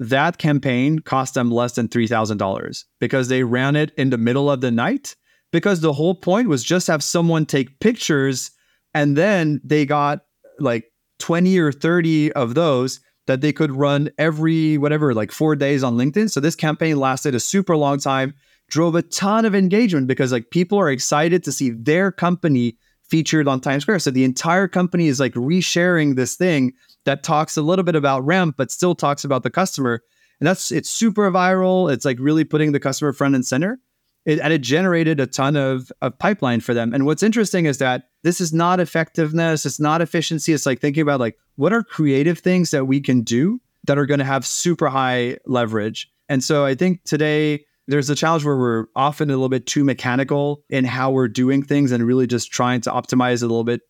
that 0.00 0.38
campaign 0.38 0.98
cost 0.98 1.34
them 1.34 1.52
less 1.52 1.74
than 1.74 1.86
$3,000 1.86 2.84
because 2.98 3.28
they 3.28 3.44
ran 3.44 3.76
it 3.76 3.92
in 3.96 4.10
the 4.10 4.18
middle 4.18 4.50
of 4.50 4.60
the 4.60 4.72
night. 4.72 5.14
Because 5.52 5.82
the 5.82 5.92
whole 5.92 6.16
point 6.16 6.48
was 6.48 6.64
just 6.64 6.88
have 6.88 7.04
someone 7.04 7.46
take 7.46 7.78
pictures 7.78 8.50
and 8.92 9.16
then 9.16 9.60
they 9.62 9.86
got 9.86 10.24
like 10.58 10.90
20 11.18 11.58
or 11.58 11.72
30 11.72 12.32
of 12.32 12.54
those 12.54 13.00
that 13.26 13.40
they 13.42 13.52
could 13.52 13.70
run 13.70 14.10
every 14.18 14.78
whatever, 14.78 15.14
like 15.14 15.30
four 15.30 15.54
days 15.54 15.84
on 15.84 15.96
LinkedIn. 15.96 16.30
So 16.30 16.40
this 16.40 16.56
campaign 16.56 16.98
lasted 16.98 17.34
a 17.34 17.40
super 17.40 17.76
long 17.76 17.98
time, 17.98 18.34
drove 18.68 18.94
a 18.94 19.02
ton 19.02 19.44
of 19.44 19.54
engagement 19.54 20.06
because 20.06 20.32
like 20.32 20.50
people 20.50 20.78
are 20.78 20.90
excited 20.90 21.44
to 21.44 21.52
see 21.52 21.70
their 21.70 22.10
company 22.10 22.76
featured 23.04 23.46
on 23.48 23.60
Times 23.60 23.82
Square. 23.82 24.00
So 24.00 24.10
the 24.10 24.24
entire 24.24 24.68
company 24.68 25.08
is 25.08 25.20
like 25.20 25.34
resharing 25.34 26.16
this 26.16 26.36
thing 26.36 26.72
that 27.04 27.22
talks 27.22 27.56
a 27.56 27.62
little 27.62 27.84
bit 27.84 27.96
about 27.96 28.24
Ramp, 28.24 28.56
but 28.56 28.70
still 28.70 28.94
talks 28.94 29.24
about 29.24 29.42
the 29.42 29.50
customer. 29.50 30.02
And 30.40 30.46
that's 30.46 30.70
it's 30.70 30.90
super 30.90 31.30
viral. 31.30 31.92
It's 31.92 32.04
like 32.04 32.18
really 32.20 32.44
putting 32.44 32.72
the 32.72 32.80
customer 32.80 33.12
front 33.12 33.34
and 33.34 33.44
center. 33.44 33.80
It, 34.28 34.40
and 34.40 34.52
it 34.52 34.60
generated 34.60 35.20
a 35.20 35.26
ton 35.26 35.56
of, 35.56 35.90
of 36.02 36.18
pipeline 36.18 36.60
for 36.60 36.74
them. 36.74 36.92
And 36.92 37.06
what's 37.06 37.22
interesting 37.22 37.64
is 37.64 37.78
that 37.78 38.10
this 38.24 38.42
is 38.42 38.52
not 38.52 38.78
effectiveness, 38.78 39.64
it's 39.64 39.80
not 39.80 40.02
efficiency. 40.02 40.52
It's 40.52 40.66
like 40.66 40.80
thinking 40.80 41.00
about 41.00 41.18
like 41.18 41.38
what 41.56 41.72
are 41.72 41.82
creative 41.82 42.38
things 42.38 42.70
that 42.72 42.84
we 42.84 43.00
can 43.00 43.22
do 43.22 43.58
that 43.86 43.96
are 43.96 44.04
going 44.04 44.18
to 44.18 44.26
have 44.26 44.44
super 44.44 44.90
high 44.90 45.38
leverage. 45.46 46.10
And 46.28 46.44
so 46.44 46.66
I 46.66 46.74
think 46.74 47.04
today 47.04 47.64
there's 47.86 48.10
a 48.10 48.14
challenge 48.14 48.44
where 48.44 48.58
we're 48.58 48.84
often 48.94 49.30
a 49.30 49.32
little 49.32 49.48
bit 49.48 49.64
too 49.64 49.82
mechanical 49.82 50.62
in 50.68 50.84
how 50.84 51.10
we're 51.10 51.28
doing 51.28 51.62
things 51.62 51.90
and 51.90 52.04
really 52.04 52.26
just 52.26 52.52
trying 52.52 52.82
to 52.82 52.90
optimize 52.90 53.42
a 53.42 53.46
little 53.46 53.64
bit 53.64 53.80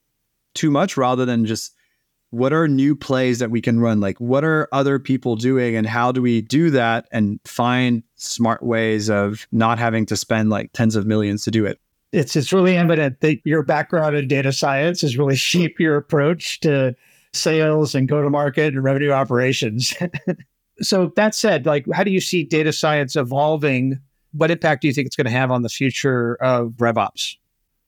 too 0.55 0.70
much 0.70 0.96
rather 0.96 1.24
than 1.24 1.46
just 1.46 1.74
what 2.30 2.52
are 2.52 2.68
new 2.68 2.94
plays 2.94 3.38
that 3.38 3.50
we 3.50 3.60
can 3.60 3.80
run? 3.80 4.00
Like 4.00 4.18
what 4.18 4.44
are 4.44 4.68
other 4.72 4.98
people 4.98 5.36
doing 5.36 5.76
and 5.76 5.86
how 5.86 6.12
do 6.12 6.20
we 6.20 6.42
do 6.42 6.70
that 6.70 7.08
and 7.10 7.40
find 7.44 8.02
smart 8.16 8.62
ways 8.62 9.08
of 9.08 9.46
not 9.52 9.78
having 9.78 10.06
to 10.06 10.16
spend 10.16 10.50
like 10.50 10.72
tens 10.72 10.96
of 10.96 11.06
millions 11.06 11.44
to 11.44 11.50
do 11.50 11.64
it? 11.64 11.80
It's 12.12 12.36
it's 12.36 12.52
really 12.52 12.76
evident 12.76 13.20
that 13.20 13.40
your 13.44 13.62
background 13.62 14.16
in 14.16 14.28
data 14.28 14.52
science 14.52 15.00
has 15.02 15.16
really 15.18 15.36
shaped 15.50 15.80
your 15.80 15.96
approach 15.96 16.60
to 16.60 16.94
sales 17.32 17.94
and 17.94 18.08
go 18.08 18.22
to 18.22 18.30
market 18.30 18.74
and 18.74 18.84
revenue 18.84 19.10
operations. 19.10 19.94
So 20.80 21.12
that 21.16 21.34
said 21.34 21.66
like 21.66 21.86
how 21.92 22.04
do 22.04 22.12
you 22.12 22.20
see 22.20 22.44
data 22.44 22.72
science 22.72 23.16
evolving? 23.16 23.98
What 24.30 24.52
impact 24.52 24.82
do 24.82 24.86
you 24.86 24.94
think 24.94 25.08
it's 25.08 25.16
going 25.16 25.24
to 25.24 25.30
have 25.32 25.50
on 25.50 25.62
the 25.62 25.68
future 25.68 26.36
of 26.36 26.68
revops 26.74 27.34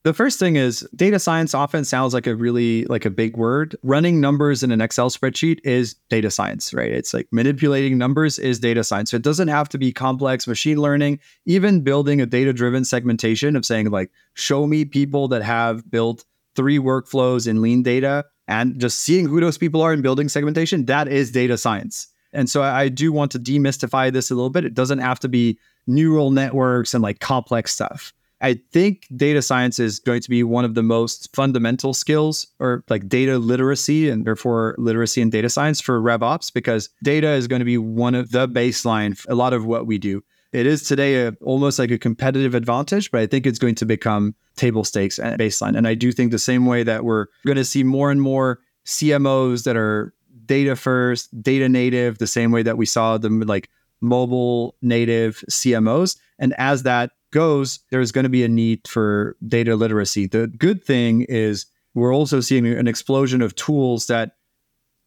the 0.03 0.13
first 0.13 0.39
thing 0.39 0.55
is 0.55 0.87
data 0.95 1.19
science 1.19 1.53
often 1.53 1.85
sounds 1.85 2.13
like 2.13 2.25
a 2.25 2.35
really 2.35 2.85
like 2.85 3.05
a 3.05 3.09
big 3.09 3.37
word. 3.37 3.75
Running 3.83 4.19
numbers 4.19 4.63
in 4.63 4.71
an 4.71 4.81
Excel 4.81 5.09
spreadsheet 5.09 5.59
is 5.63 5.95
data 6.09 6.31
science, 6.31 6.73
right? 6.73 6.91
It's 6.91 7.13
like 7.13 7.27
manipulating 7.31 7.97
numbers 7.97 8.39
is 8.39 8.59
data 8.59 8.83
science. 8.83 9.11
So 9.11 9.17
it 9.17 9.23
doesn't 9.23 9.49
have 9.49 9.69
to 9.69 9.77
be 9.77 9.91
complex 9.91 10.47
machine 10.47 10.77
learning. 10.77 11.19
Even 11.45 11.81
building 11.81 12.19
a 12.19 12.25
data-driven 12.25 12.83
segmentation 12.83 13.55
of 13.55 13.65
saying 13.65 13.91
like 13.91 14.11
show 14.33 14.65
me 14.65 14.85
people 14.85 15.27
that 15.27 15.43
have 15.43 15.89
built 15.91 16.25
three 16.55 16.79
workflows 16.79 17.47
in 17.47 17.59
LeanData 17.59 18.23
and 18.47 18.79
just 18.79 18.99
seeing 18.99 19.27
who 19.27 19.39
those 19.39 19.57
people 19.57 19.81
are 19.81 19.93
in 19.93 20.01
building 20.01 20.29
segmentation, 20.29 20.85
that 20.85 21.07
is 21.07 21.31
data 21.31 21.57
science. 21.57 22.07
And 22.33 22.49
so 22.49 22.63
I 22.63 22.89
do 22.89 23.11
want 23.11 23.31
to 23.33 23.39
demystify 23.39 24.11
this 24.11 24.31
a 24.31 24.35
little 24.35 24.49
bit. 24.49 24.65
It 24.65 24.73
doesn't 24.73 24.99
have 24.99 25.19
to 25.19 25.29
be 25.29 25.59
neural 25.85 26.31
networks 26.31 26.93
and 26.93 27.03
like 27.03 27.19
complex 27.19 27.71
stuff. 27.71 28.13
I 28.41 28.55
think 28.71 29.07
data 29.15 29.41
science 29.41 29.77
is 29.77 29.99
going 29.99 30.21
to 30.21 30.29
be 30.29 30.43
one 30.43 30.65
of 30.65 30.73
the 30.73 30.81
most 30.81 31.33
fundamental 31.35 31.93
skills 31.93 32.47
or 32.59 32.83
like 32.89 33.07
data 33.07 33.37
literacy 33.37 34.09
and 34.09 34.25
therefore 34.25 34.75
literacy 34.79 35.21
in 35.21 35.29
data 35.29 35.49
science 35.49 35.79
for 35.79 36.01
RevOps 36.01 36.51
because 36.51 36.89
data 37.03 37.29
is 37.29 37.47
going 37.47 37.59
to 37.59 37.65
be 37.65 37.77
one 37.77 38.15
of 38.15 38.31
the 38.31 38.47
baseline 38.47 39.23
a 39.29 39.35
lot 39.35 39.53
of 39.53 39.65
what 39.65 39.85
we 39.85 39.99
do. 39.99 40.23
It 40.53 40.65
is 40.65 40.83
today 40.83 41.27
a, 41.27 41.33
almost 41.41 41.77
like 41.77 41.91
a 41.91 41.99
competitive 41.99 42.55
advantage, 42.55 43.11
but 43.11 43.21
I 43.21 43.27
think 43.27 43.45
it's 43.45 43.59
going 43.59 43.75
to 43.75 43.85
become 43.85 44.35
table 44.55 44.83
stakes 44.83 45.19
and 45.19 45.39
baseline. 45.39 45.77
And 45.77 45.87
I 45.87 45.93
do 45.93 46.11
think 46.11 46.31
the 46.31 46.39
same 46.39 46.65
way 46.65 46.83
that 46.83 47.05
we're 47.05 47.27
going 47.45 47.57
to 47.57 47.63
see 47.63 47.83
more 47.83 48.11
and 48.11 48.21
more 48.21 48.59
CMOs 48.85 49.63
that 49.63 49.77
are 49.77 50.13
data 50.45 50.75
first, 50.75 51.41
data 51.41 51.69
native, 51.69 52.17
the 52.17 52.27
same 52.27 52.51
way 52.51 52.63
that 52.63 52.77
we 52.77 52.85
saw 52.85 53.17
them 53.17 53.39
like 53.41 53.69
mobile 54.01 54.75
native 54.81 55.43
CMOs. 55.49 56.17
And 56.39 56.53
as 56.57 56.83
that 56.83 57.11
goes, 57.31 57.79
there's 57.89 58.11
going 58.11 58.23
to 58.23 58.29
be 58.29 58.43
a 58.43 58.47
need 58.47 58.87
for 58.87 59.35
data 59.47 59.75
literacy. 59.75 60.27
The 60.27 60.47
good 60.47 60.83
thing 60.83 61.21
is 61.29 61.65
we're 61.93 62.13
also 62.13 62.39
seeing 62.39 62.65
an 62.65 62.87
explosion 62.87 63.41
of 63.41 63.55
tools 63.55 64.07
that 64.07 64.31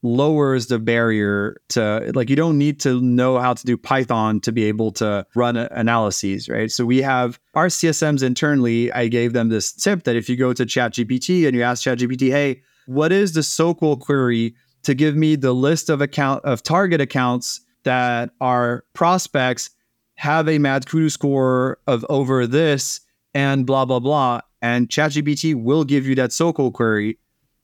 lowers 0.03 0.67
the 0.67 0.79
barrier 0.79 1.57
to 1.71 2.13
like 2.15 2.29
you 2.29 2.37
don't 2.37 2.59
need 2.59 2.79
to 2.79 3.01
know 3.01 3.39
how 3.39 3.55
to 3.55 3.65
do 3.65 3.75
python 3.75 4.39
to 4.39 4.53
be 4.53 4.65
able 4.65 4.93
to 4.93 5.27
run 5.35 5.57
analyses 5.57 6.47
right 6.47 6.71
so 6.71 6.85
we 6.85 7.01
have 7.01 7.41
our 7.55 7.69
csms 7.69 8.23
internally 8.23 8.93
i 8.93 9.09
gave 9.09 9.33
them 9.33 9.49
this 9.49 9.73
tip 9.73 10.03
that 10.03 10.15
if 10.15 10.29
you 10.29 10.37
go 10.37 10.53
to 10.53 10.67
chatgpt 10.67 11.47
and 11.47 11.57
you 11.57 11.63
ask 11.63 11.83
chatgpt 11.83 12.29
hey 12.29 12.61
what 12.87 13.13
is 13.13 13.33
the 13.33 13.41
SOQL 13.41 13.99
query 13.99 14.55
to 14.83 14.95
give 14.95 15.17
me 15.17 15.37
the 15.37 15.55
list 15.55 15.89
of 15.89 16.01
account 16.01 16.45
of 16.45 16.63
target 16.63 17.01
accounts 17.01 17.61
that 17.85 18.31
are 18.41 18.85
prospects 18.93 19.71
have 20.17 20.49
a 20.49 20.59
MadKudu 20.59 21.11
score 21.11 21.79
of 21.87 22.05
over 22.09 22.47
this 22.47 23.01
and 23.35 23.67
blah, 23.67 23.85
blah, 23.85 23.99
blah. 23.99 24.41
And 24.63 24.89
ChatGPT 24.89 25.55
will 25.55 25.85
give 25.85 26.07
you 26.07 26.15
that 26.15 26.31
SOQL 26.31 26.73
query. 26.73 27.19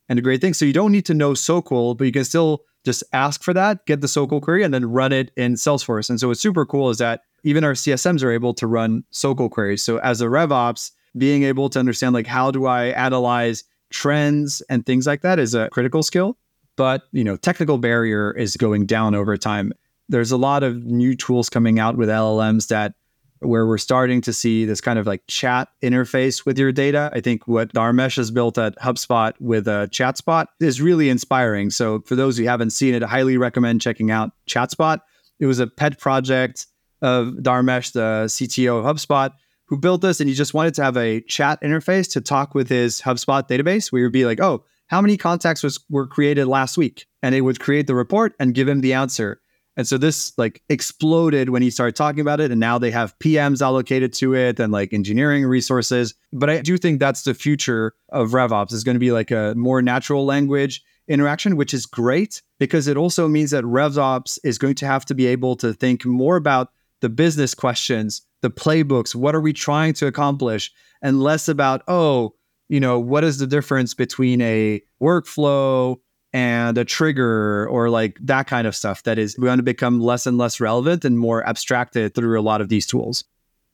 And 0.08 0.18
the 0.18 0.22
great 0.22 0.40
thing, 0.40 0.54
so 0.54 0.64
you 0.64 0.72
don't 0.72 0.92
need 0.92 1.06
to 1.06 1.14
know 1.14 1.32
SOQL, 1.32 1.96
but 1.96 2.04
you 2.04 2.12
can 2.12 2.24
still 2.24 2.64
just 2.84 3.04
ask 3.12 3.42
for 3.42 3.54
that, 3.54 3.86
get 3.86 4.00
the 4.00 4.06
SOQL 4.06 4.42
query, 4.42 4.64
and 4.64 4.74
then 4.74 4.90
run 4.90 5.12
it 5.12 5.30
in 5.36 5.54
Salesforce. 5.54 6.10
And 6.10 6.18
so 6.18 6.28
what's 6.28 6.40
super 6.40 6.66
cool 6.66 6.90
is 6.90 6.98
that 6.98 7.22
even 7.44 7.64
our 7.64 7.72
CSMs 7.72 8.22
are 8.22 8.30
able 8.30 8.54
to 8.54 8.66
run 8.66 9.04
SOQL 9.12 9.50
queries. 9.50 9.82
So 9.82 9.98
as 9.98 10.20
a 10.20 10.26
RevOps, 10.26 10.90
being 11.16 11.42
able 11.44 11.68
to 11.70 11.78
understand 11.78 12.14
like 12.14 12.26
how 12.26 12.50
do 12.50 12.66
I 12.66 12.86
analyze 12.86 13.64
trends 13.90 14.60
and 14.68 14.86
things 14.86 15.06
like 15.06 15.22
that 15.22 15.38
is 15.38 15.54
a 15.54 15.68
critical 15.70 16.02
skill. 16.02 16.38
But 16.76 17.02
you 17.12 17.24
know, 17.24 17.36
technical 17.36 17.78
barrier 17.78 18.32
is 18.32 18.56
going 18.56 18.86
down 18.86 19.14
over 19.14 19.36
time 19.36 19.72
there's 20.10 20.32
a 20.32 20.36
lot 20.36 20.62
of 20.62 20.84
new 20.84 21.14
tools 21.14 21.48
coming 21.48 21.78
out 21.78 21.96
with 21.96 22.08
LLMs 22.08 22.68
that 22.68 22.94
where 23.38 23.66
we're 23.66 23.78
starting 23.78 24.20
to 24.20 24.32
see 24.32 24.66
this 24.66 24.82
kind 24.82 24.98
of 24.98 25.06
like 25.06 25.22
chat 25.26 25.68
interface 25.82 26.44
with 26.44 26.58
your 26.58 26.72
data. 26.72 27.10
I 27.14 27.20
think 27.20 27.48
what 27.48 27.72
Dharmesh 27.72 28.16
has 28.16 28.30
built 28.30 28.58
at 28.58 28.76
HubSpot 28.78 29.32
with 29.40 29.66
a 29.66 29.88
ChatSpot 29.90 30.46
is 30.60 30.82
really 30.82 31.08
inspiring. 31.08 31.70
So 31.70 32.00
for 32.02 32.16
those 32.16 32.36
who 32.36 32.44
haven't 32.44 32.70
seen 32.70 32.92
it, 32.92 33.02
I 33.02 33.06
highly 33.06 33.38
recommend 33.38 33.80
checking 33.80 34.10
out 34.10 34.32
ChatSpot. 34.46 35.00
It 35.38 35.46
was 35.46 35.58
a 35.58 35.66
pet 35.66 35.98
project 35.98 36.66
of 37.00 37.28
Dharmesh, 37.40 37.92
the 37.92 38.26
CTO 38.26 38.84
of 38.84 38.96
HubSpot, 38.96 39.32
who 39.68 39.78
built 39.78 40.02
this 40.02 40.20
and 40.20 40.28
he 40.28 40.34
just 40.34 40.52
wanted 40.52 40.74
to 40.74 40.82
have 40.82 40.98
a 40.98 41.22
chat 41.22 41.62
interface 41.62 42.12
to 42.12 42.20
talk 42.20 42.54
with 42.54 42.68
his 42.68 43.00
HubSpot 43.00 43.48
database 43.48 43.90
where 43.90 44.02
you'd 44.02 44.12
be 44.12 44.26
like, 44.26 44.40
oh, 44.40 44.64
how 44.88 45.00
many 45.00 45.16
contacts 45.16 45.62
was, 45.62 45.78
were 45.88 46.06
created 46.06 46.46
last 46.46 46.76
week? 46.76 47.06
And 47.22 47.34
it 47.34 47.40
would 47.40 47.60
create 47.60 47.86
the 47.86 47.94
report 47.94 48.34
and 48.38 48.54
give 48.54 48.68
him 48.68 48.82
the 48.82 48.92
answer. 48.92 49.40
And 49.80 49.88
so 49.88 49.96
this 49.96 50.36
like 50.36 50.62
exploded 50.68 51.48
when 51.48 51.62
he 51.62 51.70
started 51.70 51.96
talking 51.96 52.20
about 52.20 52.38
it. 52.38 52.50
And 52.50 52.60
now 52.60 52.76
they 52.76 52.90
have 52.90 53.18
PMs 53.18 53.62
allocated 53.62 54.12
to 54.12 54.34
it 54.34 54.60
and 54.60 54.70
like 54.70 54.92
engineering 54.92 55.46
resources. 55.46 56.12
But 56.34 56.50
I 56.50 56.60
do 56.60 56.76
think 56.76 57.00
that's 57.00 57.22
the 57.22 57.32
future 57.32 57.94
of 58.10 58.32
RevOps 58.32 58.74
is 58.74 58.84
going 58.84 58.96
to 58.96 59.00
be 59.00 59.10
like 59.10 59.30
a 59.30 59.54
more 59.56 59.80
natural 59.80 60.26
language 60.26 60.84
interaction, 61.08 61.56
which 61.56 61.72
is 61.72 61.86
great 61.86 62.42
because 62.58 62.88
it 62.88 62.98
also 62.98 63.26
means 63.26 63.52
that 63.52 63.64
RevOps 63.64 64.38
is 64.44 64.58
going 64.58 64.74
to 64.74 64.86
have 64.86 65.06
to 65.06 65.14
be 65.14 65.24
able 65.24 65.56
to 65.56 65.72
think 65.72 66.04
more 66.04 66.36
about 66.36 66.72
the 67.00 67.08
business 67.08 67.54
questions, 67.54 68.20
the 68.42 68.50
playbooks, 68.50 69.14
what 69.14 69.34
are 69.34 69.40
we 69.40 69.54
trying 69.54 69.94
to 69.94 70.06
accomplish, 70.06 70.70
and 71.00 71.22
less 71.22 71.48
about, 71.48 71.80
oh, 71.88 72.34
you 72.68 72.80
know, 72.80 73.00
what 73.00 73.24
is 73.24 73.38
the 73.38 73.46
difference 73.46 73.94
between 73.94 74.42
a 74.42 74.82
workflow 75.00 75.96
and 76.32 76.78
a 76.78 76.84
trigger 76.84 77.66
or 77.68 77.90
like 77.90 78.18
that 78.20 78.46
kind 78.46 78.66
of 78.66 78.76
stuff 78.76 79.02
that 79.02 79.18
is 79.18 79.34
going 79.34 79.56
to 79.56 79.62
become 79.62 80.00
less 80.00 80.26
and 80.26 80.38
less 80.38 80.60
relevant 80.60 81.04
and 81.04 81.18
more 81.18 81.46
abstracted 81.46 82.14
through 82.14 82.38
a 82.38 82.42
lot 82.42 82.60
of 82.60 82.68
these 82.68 82.86
tools. 82.86 83.24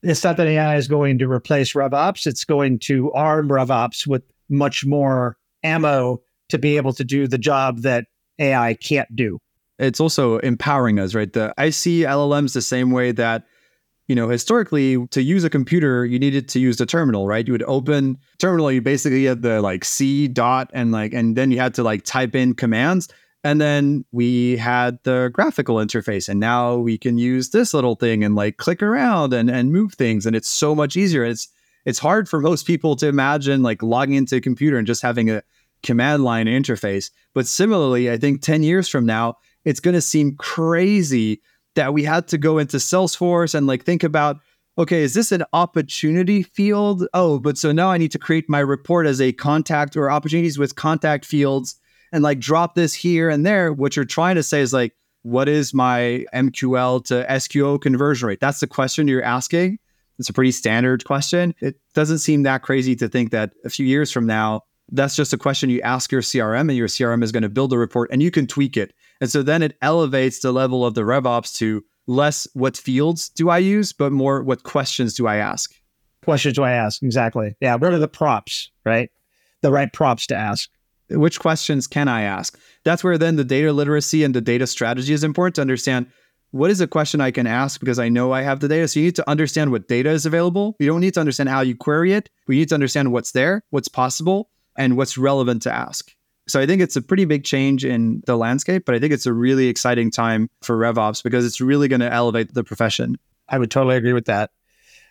It's 0.03 0.25
not 0.25 0.37
that 0.37 0.47
AI 0.47 0.77
is 0.77 0.89
going 0.89 1.19
to 1.19 1.31
replace 1.31 1.73
RevOps, 1.73 2.27
it's 2.27 2.45
going 2.45 2.79
to 2.81 3.13
arm 3.13 3.49
RevOps 3.49 4.07
with 4.07 4.23
much 4.49 4.87
more 4.87 5.37
ammo 5.63 6.21
to 6.49 6.59
be 6.59 6.77
able 6.77 6.93
to 6.93 7.05
do 7.05 7.27
the 7.27 7.39
job 7.39 7.81
that 7.83 8.07
AI 8.39 8.75
can't 8.75 9.15
do. 9.15 9.39
It's 9.79 10.01
also 10.01 10.39
empowering 10.39 10.99
us, 10.99 11.15
right? 11.15 11.33
The 11.33 11.53
I 11.59 11.71
see 11.71 12.01
LLMs 12.03 12.55
the 12.55 12.63
same 12.63 12.91
way 12.91 13.13
that 13.13 13.45
you 14.09 14.15
know, 14.15 14.29
historically 14.29 15.05
to 15.09 15.23
use 15.23 15.45
a 15.45 15.51
computer, 15.51 16.05
you 16.05 16.19
needed 16.19 16.49
to 16.51 16.61
use 16.61 16.77
the 16.77 16.87
terminal, 16.87 17.27
right? 17.27 17.47
You 17.47 17.53
would 17.53 17.65
open 17.65 18.19
terminal, 18.39 18.71
you 18.71 18.81
basically 18.81 19.25
had 19.25 19.43
the 19.43 19.61
like 19.61 19.85
C 19.85 20.29
dot 20.29 20.71
and 20.73 20.93
like, 20.93 21.13
and 21.13 21.37
then 21.37 21.51
you 21.51 21.59
had 21.59 21.75
to 21.75 21.83
like 21.83 22.05
type 22.05 22.35
in 22.35 22.55
commands. 22.55 23.09
And 23.43 23.61
then 23.61 24.05
we 24.13 24.57
had 24.57 24.99
the 25.05 25.31
graphical 25.33 25.77
interface. 25.77 26.29
And 26.29 26.41
now 26.41 26.77
we 26.77 26.99
can 26.99 27.19
use 27.19 27.51
this 27.51 27.75
little 27.75 27.95
thing 27.95 28.25
and 28.25 28.35
like 28.35 28.57
click 28.57 28.83
around 28.83 29.33
and, 29.33 29.49
and 29.49 29.73
move 29.73 29.95
things. 29.95 30.27
And 30.27 30.35
it's 30.35 30.49
so 30.49 30.75
much 30.75 30.97
easier. 30.97 31.25
It's 31.25 31.49
it's 31.85 32.01
hard 32.01 32.29
for 32.29 32.41
most 32.41 32.67
people 32.67 32.97
to 32.97 33.07
imagine 33.07 33.63
like 33.63 33.83
logging 33.83 34.17
into 34.17 34.37
a 34.37 34.41
computer 34.41 34.77
and 34.77 34.87
just 34.87 35.03
having 35.03 35.31
a 35.31 35.43
command 35.85 36.25
line 36.25 36.47
interface. 36.47 37.11
But 37.33 37.47
similarly, 37.47 38.11
I 38.11 38.19
think 38.19 38.43
10 38.43 38.65
years 38.65 38.89
from 38.89 39.07
now, 39.07 39.37
it's 39.65 39.81
going 39.81 39.95
to 39.95 40.01
seem 40.01 40.37
crazy 40.37 41.41
that 41.77 41.95
we 41.95 42.03
had 42.03 42.29
to 42.29 42.39
go 42.39 42.59
into 42.59 42.79
Salesforce 42.79 43.55
and 43.55 43.67
like 43.67 43.85
think 43.85 44.03
about 44.03 44.39
okay, 44.79 45.03
is 45.03 45.15
this 45.15 45.33
an 45.33 45.43
opportunity 45.53 46.43
field? 46.43 47.07
Oh, 47.15 47.39
but 47.39 47.57
so 47.57 47.73
now 47.73 47.91
I 47.91 47.99
need 47.99 48.13
to 48.13 48.19
create 48.19 48.49
my 48.49 48.59
report 48.59 49.07
as 49.07 49.21
a 49.21 49.33
contact 49.33 49.97
or 49.97 50.11
opportunities 50.11 50.59
with 50.59 50.75
contact 50.75 51.25
fields 51.25 51.77
and 52.13 52.23
like 52.23 52.39
drop 52.39 52.75
this 52.75 52.93
here 52.93 53.31
and 53.31 53.47
there. 53.47 53.73
What 53.73 53.97
you're 53.97 54.05
trying 54.05 54.35
to 54.37 54.43
say 54.43 54.61
is 54.61 54.73
like, 54.73 54.95
what 55.23 55.49
is 55.49 55.75
my 55.75 56.25
MQL 56.35 57.05
to 57.07 57.27
SQO 57.29 57.81
conversion 57.81 58.29
rate? 58.29 58.41
That's 58.41 58.61
the 58.61 58.67
question 58.67 59.09
you're 59.09 59.23
asking. 59.23 59.79
It's 60.19 60.29
a 60.29 60.33
pretty 60.33 60.53
standard 60.53 61.05
question. 61.05 61.55
It 61.61 61.77
doesn't 61.95 62.19
seem 62.19 62.43
that 62.45 62.63
crazy 62.63 62.95
to 62.97 63.09
think 63.09 63.33
that 63.33 63.53
a 63.65 63.71
few 63.71 63.87
years 63.87 64.13
from 64.13 64.27
now, 64.27 64.63
that's 64.93 65.17
just 65.17 65.33
a 65.33 65.39
question 65.39 65.69
you 65.69 65.81
ask 65.81 66.13
your 66.13 66.23
CRM, 66.23 66.69
and 66.69 66.77
your 66.77 66.87
CRM 66.87 67.25
is 67.25 67.33
going 67.33 67.43
to 67.43 67.49
build 67.49 67.73
a 67.73 67.79
report 67.79 68.11
and 68.13 68.23
you 68.23 68.31
can 68.31 68.47
tweak 68.47 68.77
it. 68.77 68.95
And 69.21 69.31
so 69.31 69.43
then 69.43 69.63
it 69.63 69.77
elevates 69.83 70.41
the 70.41 70.53
level 70.53 70.85
of 70.85 70.95
the 70.95 71.03
RevOps 71.03 71.57
to 71.59 71.83
less 72.07 72.47
what 72.55 72.77
fields 72.77 73.29
do 73.29 73.49
I 73.49 73.59
use, 73.59 73.93
but 73.93 74.13
more 74.13 74.43
what 74.43 74.63
questions 74.63 75.15
do 75.15 75.27
I 75.27 75.37
ask? 75.37 75.75
Questions 76.25 76.55
do 76.55 76.63
I 76.63 76.73
ask? 76.73 77.03
Exactly. 77.03 77.57
Yeah. 77.61 77.77
What 77.77 77.93
are 77.93 77.99
the 77.99 78.09
props, 78.09 78.71
right? 78.85 79.11
The 79.63 79.73
right 79.73 79.93
props 79.93 80.27
to 80.29 80.37
ask. 80.37 80.69
Which 81.09 81.39
questions 81.39 81.87
can 81.87 82.09
I 82.09 82.23
ask? 82.23 82.59
That's 82.85 83.05
where 83.05 83.17
then 83.17 83.37
the 83.37 83.45
data 83.45 83.73
literacy 83.73 84.25
and 84.25 84.35
the 84.35 84.41
data 84.41 84.67
strategy 84.67 85.13
is 85.13 85.23
important 85.23 85.55
to 85.57 85.61
understand 85.61 86.07
what 86.51 86.71
is 86.71 86.81
a 86.81 86.87
question 86.87 87.21
I 87.21 87.31
can 87.31 87.47
ask 87.47 87.79
because 87.79 87.99
I 87.99 88.09
know 88.09 88.33
I 88.33 88.43
have 88.43 88.61
the 88.61 88.69
data. 88.69 88.89
So 88.89 89.01
you 89.01 89.07
need 89.07 89.17
to 89.17 89.31
understand 89.31 89.71
what 89.71 89.89
data 89.89 90.11
is 90.11 90.27
available. 90.27 90.75
You 90.79 90.87
don't 90.87 91.01
need 91.01 91.15
to 91.15 91.21
understand 91.21 91.49
how 91.49 91.61
you 91.61 91.77
query 91.77 92.13
it. 92.13 92.31
We 92.49 92.57
need 92.57 92.69
to 92.71 92.75
understand 92.75 93.13
what's 93.13 93.33
there, 93.33 93.63
what's 93.71 93.89
possible, 93.89 94.51
and 94.77 94.97
what's 94.97 95.19
relevant 95.19 95.63
to 95.63 95.73
ask. 95.73 96.13
So 96.49 96.61
I 96.61 96.67
think 96.67 96.81
it's 96.81 96.97
a 96.97 97.03
pretty 97.03 97.25
big 97.25 97.45
change 97.45 97.85
in 97.85 98.23
the 98.27 98.37
landscape, 98.37 98.85
but 98.87 98.95
I 98.95 99.01
think 99.01 99.13
it's 99.13 99.27
a 99.27 99.33
really 99.33 99.67
exciting 99.67 100.11
time 100.11 100.49
for 100.63 100.77
RevOps 100.77 101.23
because 101.23 101.45
it's 101.45 101.61
really 101.61 101.89
going 101.89 102.01
to 102.01 102.13
elevate 102.13 102.55
the 102.55 102.63
profession. 102.63 103.19
I 103.49 103.59
would 103.59 103.71
totally 103.71 103.97
agree 103.97 104.13
with 104.13 104.27
that. 104.27 104.51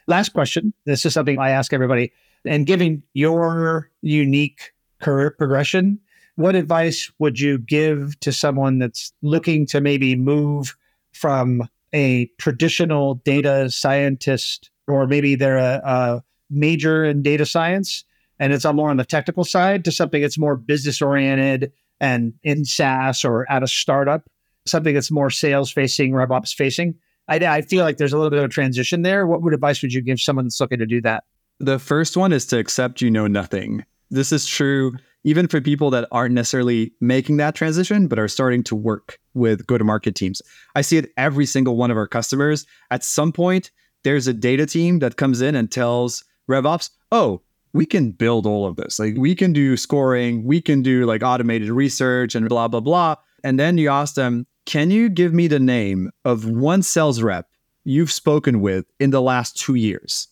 Last 0.08 0.30
question. 0.34 0.74
This 0.86 1.06
is 1.06 1.14
something 1.14 1.40
I 1.40 1.50
ask 1.50 1.74
everybody. 1.74 2.14
And 2.46 2.66
given 2.66 3.04
your 3.14 3.90
unique 4.02 4.74
career 5.02 5.32
progression, 5.32 6.00
what 6.36 6.56
advice 6.56 7.12
would 7.20 7.40
you 7.40 7.58
give 7.58 8.20
to 8.22 8.32
someone 8.32 8.80
that's 8.80 9.12
looking 9.22 9.66
to 9.68 9.82
maybe 9.82 10.16
move 10.16 10.76
from 11.12 11.68
a 11.94 12.30
traditional 12.38 13.16
data 13.16 13.70
scientist, 13.70 14.70
or 14.88 15.08
maybe 15.08 15.36
they're 15.36 15.58
a, 15.58 15.82
a 15.84 16.24
major 16.50 17.04
in 17.04 17.24
data 17.24 17.46
science 17.46 18.04
and 18.40 18.54
it's 18.54 18.66
more 18.66 18.90
on 18.90 18.98
the 18.98 19.06
technical 19.06 19.44
side 19.44 19.86
to 19.86 19.92
something 19.92 20.22
that's 20.22 20.38
more 20.38 20.56
business 20.56 21.02
oriented 21.02 21.72
and 22.00 22.34
in 22.44 22.66
SaaS 22.66 23.24
or 23.24 23.50
at 23.50 23.64
a 23.64 23.68
startup, 23.68 24.24
something 24.66 24.94
that's 24.94 25.12
more 25.12 25.30
sales 25.30 25.72
facing, 25.72 26.12
RevOps 26.12 26.54
facing. 26.54 26.96
I, 27.28 27.38
I 27.38 27.62
feel 27.62 27.84
like 27.84 27.98
there's 27.98 28.14
a 28.14 28.18
little 28.18 28.30
bit 28.30 28.40
of 28.40 28.46
a 28.46 28.50
transition 28.50 29.02
there. 29.02 29.26
What 29.26 29.54
advice 29.54 29.82
would 29.82 29.94
you 29.94 30.02
give 30.02 30.20
someone 30.20 30.46
that's 30.46 30.60
looking 30.60 30.80
to 30.80 30.86
do 30.86 31.02
that? 31.02 31.24
The 31.60 31.80
first 31.80 32.18
one 32.18 32.34
is 32.34 32.46
to 32.48 32.60
accept 32.60 33.02
you 33.02 33.10
know 33.10 33.28
nothing. 33.28 33.86
This 34.12 34.32
is 34.32 34.46
true 34.46 34.94
even 35.26 35.48
for 35.48 35.60
people 35.60 35.90
that 35.90 36.08
aren't 36.12 36.36
necessarily 36.36 36.94
making 37.02 37.38
that 37.38 37.56
transition, 37.56 38.08
but 38.08 38.20
are 38.20 38.28
starting 38.28 38.64
to 38.64 38.76
work 38.76 39.20
with 39.34 39.66
go 39.66 39.76
to 39.76 39.84
market 39.84 40.14
teams. 40.14 40.42
I 40.76 40.82
see 40.82 40.98
it 40.98 41.12
every 41.18 41.48
single 41.48 41.76
one 41.76 41.90
of 41.90 41.98
our 41.98 42.08
customers. 42.08 42.68
At 42.92 43.04
some 43.04 43.32
point, 43.32 43.72
there's 44.04 44.28
a 44.28 44.34
data 44.34 44.68
team 44.68 45.00
that 45.00 45.18
comes 45.18 45.42
in 45.42 45.56
and 45.56 45.72
tells 45.72 46.24
RevOps, 46.48 46.92
oh, 47.12 47.42
we 47.76 47.86
can 47.86 48.12
build 48.12 48.46
all 48.46 48.66
of 48.66 48.78
this. 48.78 49.00
Like 49.00 49.16
we 49.18 49.36
can 49.36 49.52
do 49.52 49.76
scoring, 49.76 50.46
we 50.46 50.62
can 50.62 50.82
do 50.82 51.06
like 51.06 51.22
automated 51.22 51.70
research 51.70 52.34
and 52.34 52.48
blah, 52.48 52.70
blah, 52.70 52.80
blah. 52.80 53.16
And 53.44 53.60
then 53.60 53.78
you 53.78 53.90
ask 53.90 54.16
them, 54.16 54.48
can 54.66 54.92
you 54.92 55.10
give 55.10 55.34
me 55.34 55.48
the 55.48 55.60
name 55.60 56.10
of 56.24 56.48
one 56.48 56.82
sales 56.82 57.22
rep 57.22 57.50
you've 57.84 58.14
spoken 58.14 58.62
with 58.62 58.86
in 59.02 59.10
the 59.10 59.22
last 59.22 59.58
two 59.58 59.76
years? 59.76 60.30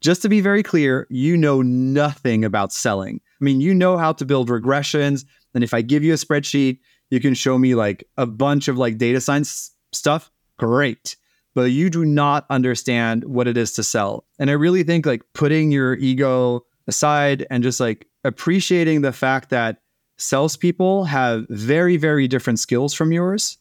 Just 0.00 0.22
to 0.22 0.28
be 0.28 0.40
very 0.40 0.62
clear, 0.62 1.08
you 1.10 1.36
know 1.36 1.62
nothing 1.62 2.44
about 2.44 2.72
selling. 2.72 3.20
I 3.40 3.44
mean, 3.44 3.60
you 3.60 3.74
know 3.74 3.98
how 3.98 4.12
to 4.12 4.24
build 4.24 4.48
regressions. 4.48 5.24
And 5.52 5.64
if 5.64 5.74
I 5.74 5.82
give 5.82 6.04
you 6.04 6.12
a 6.12 6.16
spreadsheet, 6.16 6.78
you 7.10 7.18
can 7.18 7.34
show 7.34 7.58
me 7.58 7.74
like 7.74 8.08
a 8.16 8.26
bunch 8.26 8.68
of 8.68 8.78
like 8.78 8.98
data 8.98 9.20
science 9.20 9.72
stuff. 9.92 10.30
Great. 10.60 11.16
But 11.54 11.72
you 11.72 11.90
do 11.90 12.04
not 12.04 12.46
understand 12.50 13.24
what 13.24 13.48
it 13.48 13.56
is 13.56 13.72
to 13.72 13.82
sell. 13.82 14.26
And 14.38 14.48
I 14.48 14.52
really 14.52 14.84
think 14.84 15.06
like 15.06 15.22
putting 15.32 15.72
your 15.72 15.94
ego 15.94 16.64
aside 16.86 17.46
and 17.50 17.62
just 17.62 17.80
like 17.80 18.06
appreciating 18.24 19.02
the 19.02 19.12
fact 19.12 19.50
that 19.50 19.78
salespeople 20.16 21.04
have 21.04 21.46
very, 21.48 21.96
very 21.96 22.28
different 22.28 22.58
skills 22.58 22.94
from 22.94 23.12
yours. 23.12 23.58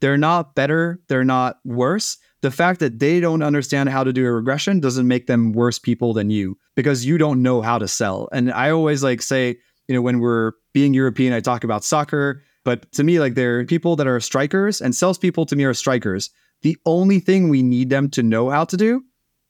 They're 0.00 0.18
not 0.18 0.54
better, 0.54 1.00
they're 1.08 1.24
not 1.24 1.58
worse. 1.64 2.18
The 2.40 2.50
fact 2.50 2.80
that 2.80 2.98
they 2.98 3.20
don't 3.20 3.42
understand 3.42 3.88
how 3.88 4.02
to 4.02 4.12
do 4.12 4.26
a 4.26 4.32
regression 4.32 4.80
doesn't 4.80 5.06
make 5.06 5.28
them 5.28 5.52
worse 5.52 5.78
people 5.78 6.12
than 6.12 6.28
you 6.28 6.58
because 6.74 7.06
you 7.06 7.18
don't 7.18 7.42
know 7.42 7.62
how 7.62 7.78
to 7.78 7.86
sell. 7.86 8.28
And 8.32 8.52
I 8.52 8.70
always 8.70 9.04
like 9.04 9.22
say, 9.22 9.56
you 9.86 9.94
know, 9.94 10.02
when 10.02 10.18
we're 10.18 10.52
being 10.72 10.92
European, 10.92 11.32
I 11.32 11.40
talk 11.40 11.62
about 11.62 11.84
soccer, 11.84 12.42
but 12.64 12.90
to 12.92 13.04
me, 13.04 13.20
like 13.20 13.34
there 13.34 13.60
are 13.60 13.64
people 13.64 13.94
that 13.96 14.08
are 14.08 14.18
strikers 14.18 14.80
and 14.80 14.94
salespeople 14.94 15.46
to 15.46 15.56
me 15.56 15.64
are 15.64 15.74
strikers. 15.74 16.30
The 16.62 16.76
only 16.84 17.20
thing 17.20 17.48
we 17.48 17.62
need 17.62 17.90
them 17.90 18.08
to 18.10 18.22
know 18.22 18.50
how 18.50 18.64
to 18.64 18.76
do 18.76 19.04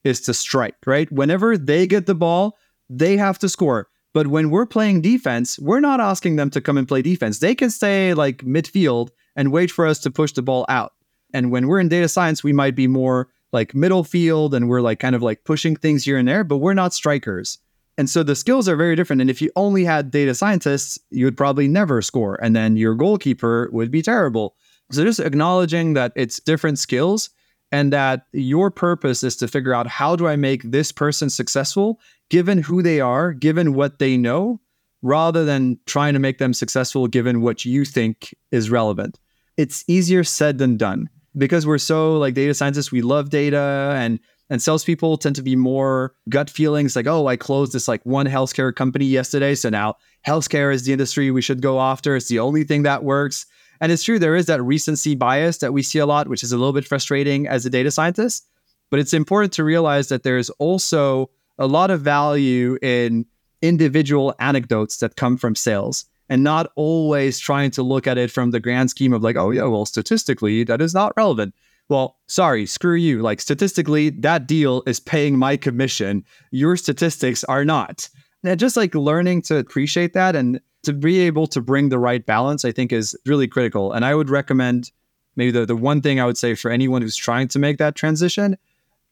is 0.05 0.21
to 0.23 0.35
strike, 0.35 0.77
right? 0.87 1.11
Whenever 1.13 1.57
they 1.57 1.87
get 1.87 2.07
the 2.07 2.15
ball, 2.15 2.59
they 2.99 3.17
have 3.17 3.39
to 3.41 3.49
score. 3.49 3.89
But 4.15 4.27
when 4.27 4.51
we're 4.51 4.67
playing 4.67 5.01
defense, 5.01 5.59
we're 5.59 5.81
not 5.81 6.01
asking 6.01 6.37
them 6.37 6.51
to 6.51 6.61
come 6.61 6.77
and 6.77 6.87
play 6.87 7.01
defense. 7.03 7.39
They 7.39 7.55
can 7.55 7.71
stay 7.71 8.13
like 8.13 8.39
midfield 8.39 9.09
and 9.37 9.53
wait 9.53 9.71
for 9.71 9.87
us 9.87 9.99
to 10.01 10.11
push 10.11 10.33
the 10.33 10.43
ball 10.43 10.67
out. 10.69 10.93
And 11.33 11.51
when 11.51 11.67
we're 11.67 11.81
in 11.81 11.89
data 11.89 12.09
science, 12.09 12.45
we 12.45 12.53
might 12.53 12.75
be 12.75 12.87
more 12.87 13.29
like 13.53 13.75
middle 13.75 14.05
field 14.05 14.55
and 14.55 14.69
we're 14.69 14.83
like 14.83 14.99
kind 14.99 15.17
of 15.17 15.23
like 15.23 15.45
pushing 15.45 15.77
things 15.77 16.05
here 16.05 16.19
and 16.19 16.29
there, 16.29 16.45
but 16.45 16.59
we're 16.59 16.75
not 16.75 16.93
strikers. 16.93 17.59
And 17.97 18.09
so 18.09 18.23
the 18.23 18.37
skills 18.37 18.69
are 18.69 18.77
very 18.77 18.97
different. 18.97 19.21
And 19.21 19.31
if 19.31 19.41
you 19.41 19.51
only 19.57 19.85
had 19.85 20.11
data 20.11 20.35
scientists, 20.35 20.99
you 21.11 21.25
would 21.25 21.37
probably 21.37 21.69
never 21.69 22.01
score. 22.03 22.43
And 22.43 22.57
then 22.57 22.77
your 22.77 22.95
goalkeeper 22.95 23.69
would 23.73 23.91
be 23.91 24.03
terrible. 24.03 24.57
So 24.91 25.05
just 25.05 25.21
acknowledging 25.21 25.95
that 25.95 26.13
it's 26.17 26.41
different 26.41 26.79
skills 26.79 27.31
and 27.73 27.93
that 27.93 28.27
your 28.33 28.71
purpose 28.71 29.25
is 29.25 29.35
to 29.37 29.49
figure 29.49 29.75
out 29.75 29.87
how 29.87 30.15
do 30.15 30.29
I 30.29 30.37
make 30.37 30.63
this 30.63 30.93
person 30.93 31.31
successful 31.31 31.99
given 32.31 32.59
who 32.59 32.83
they 32.83 33.01
are, 33.01 33.33
given 33.33 33.75
what 33.75 33.99
they 33.99 34.17
know, 34.17 34.61
rather 35.01 35.45
than 35.45 35.79
trying 35.87 36.13
to 36.13 36.21
make 36.21 36.39
them 36.39 36.55
successful 36.55 37.09
given 37.09 37.41
what 37.41 37.65
you 37.65 37.85
think 37.85 38.35
is 38.53 38.71
relevant. 38.71 39.19
It's 39.57 39.85
easier 39.89 40.23
said 40.23 40.59
than 40.59 40.77
done 40.77 41.09
because 41.37 41.67
we're 41.67 41.79
so 41.79 42.19
like 42.19 42.35
data 42.35 42.55
scientists, 42.55 42.93
we 42.93 43.03
love 43.03 43.31
data 43.31 43.95
and 43.97 44.21
and 44.51 44.61
salespeople 44.61 45.17
tend 45.17 45.35
to 45.37 45.43
be 45.43 45.57
more 45.57 46.15
gut 46.29 46.51
feelings 46.51 46.95
like, 46.95 47.07
oh, 47.07 47.27
I 47.27 47.37
closed 47.37 47.73
this 47.73 47.89
like 47.89 48.05
one 48.05 48.27
healthcare 48.27 48.75
company 48.75 49.07
yesterday. 49.07 49.55
So 49.55 49.71
now 49.71 49.95
healthcare 50.27 50.75
is 50.75 50.85
the 50.85 50.93
industry 50.93 51.31
we 51.31 51.41
should 51.41 51.63
go 51.63 51.81
after. 51.81 52.17
It's 52.17 52.29
the 52.29 52.39
only 52.39 52.65
thing 52.65 52.83
that 52.83 53.03
works. 53.03 53.47
And 53.83 53.91
it's 53.91 54.05
true, 54.05 54.21
there 54.21 54.37
is 54.37 54.47
that 54.47 54.63
recency 54.63 55.17
bias 55.17 55.59
that 55.59 55.73
we 55.73 55.83
see 55.83 55.99
a 55.99 56.07
lot, 56.07 56.29
which 56.29 56.45
is 56.45 56.53
a 56.53 56.57
little 56.57 56.73
bit 56.73 56.87
frustrating 56.87 57.49
as 57.49 57.67
a 57.67 57.71
data 57.71 57.91
scientist. 57.91 58.47
But 58.91 59.01
it's 59.01 59.13
important 59.13 59.53
to 59.55 59.65
realize 59.65 60.09
that 60.09 60.23
there's 60.23 60.51
also 60.51 61.31
a 61.59 61.67
lot 61.67 61.91
of 61.91 62.01
value 62.01 62.79
in 62.81 63.27
individual 63.61 64.37
anecdotes 64.39 64.99
that 64.99 65.17
come 65.17 65.37
from 65.37 65.57
sales 65.57 66.05
and 66.29 66.45
not 66.45 66.71
always 66.77 67.41
trying 67.41 67.73
to 67.73 67.83
look 67.83 68.07
at 68.07 68.19
it 68.19 68.31
from 68.31 68.53
the 68.53 68.61
grand 68.61 68.89
scheme 68.91 69.13
of 69.13 69.25
like, 69.25 69.35
oh, 69.35 69.51
yeah, 69.51 69.65
well, 69.65 69.85
statistically, 69.85 70.63
that 70.63 70.81
is 70.81 70.95
not 70.95 71.13
relevant. 71.17 71.53
Well, 71.89 72.19
sorry, 72.29 72.67
screw 72.67 72.95
you. 72.95 73.21
Like, 73.21 73.41
statistically, 73.41 74.11
that 74.11 74.47
deal 74.47 74.85
is 74.87 75.01
paying 75.01 75.37
my 75.37 75.57
commission. 75.57 76.25
Your 76.53 76.77
statistics 76.77 77.43
are 77.45 77.65
not. 77.65 78.09
And 78.45 78.61
just 78.61 78.77
like 78.77 78.95
learning 78.95 79.43
to 79.43 79.57
appreciate 79.57 80.13
that 80.13 80.37
and 80.37 80.61
to 80.83 80.93
be 80.93 81.21
able 81.21 81.47
to 81.49 81.61
bring 81.61 81.89
the 81.89 81.99
right 81.99 82.25
balance, 82.25 82.65
I 82.65 82.73
think 82.73 82.93
is 82.93 83.17
really 83.27 83.49
critical. 83.49 83.93
And 83.93 84.05
I 84.05 84.15
would 84.15 84.31
recommend 84.31 84.91
maybe 85.37 85.51
the, 85.51 85.67
the 85.67 85.77
one 85.77 86.01
thing 86.03 86.21
I 86.21 86.27
would 86.27 86.39
say 86.39 86.55
for 86.55 86.71
anyone 86.71 87.03
who's 87.03 87.17
trying 87.17 87.49
to 87.49 87.59
make 87.59 87.79
that 87.79 87.95
transition, 87.95 88.57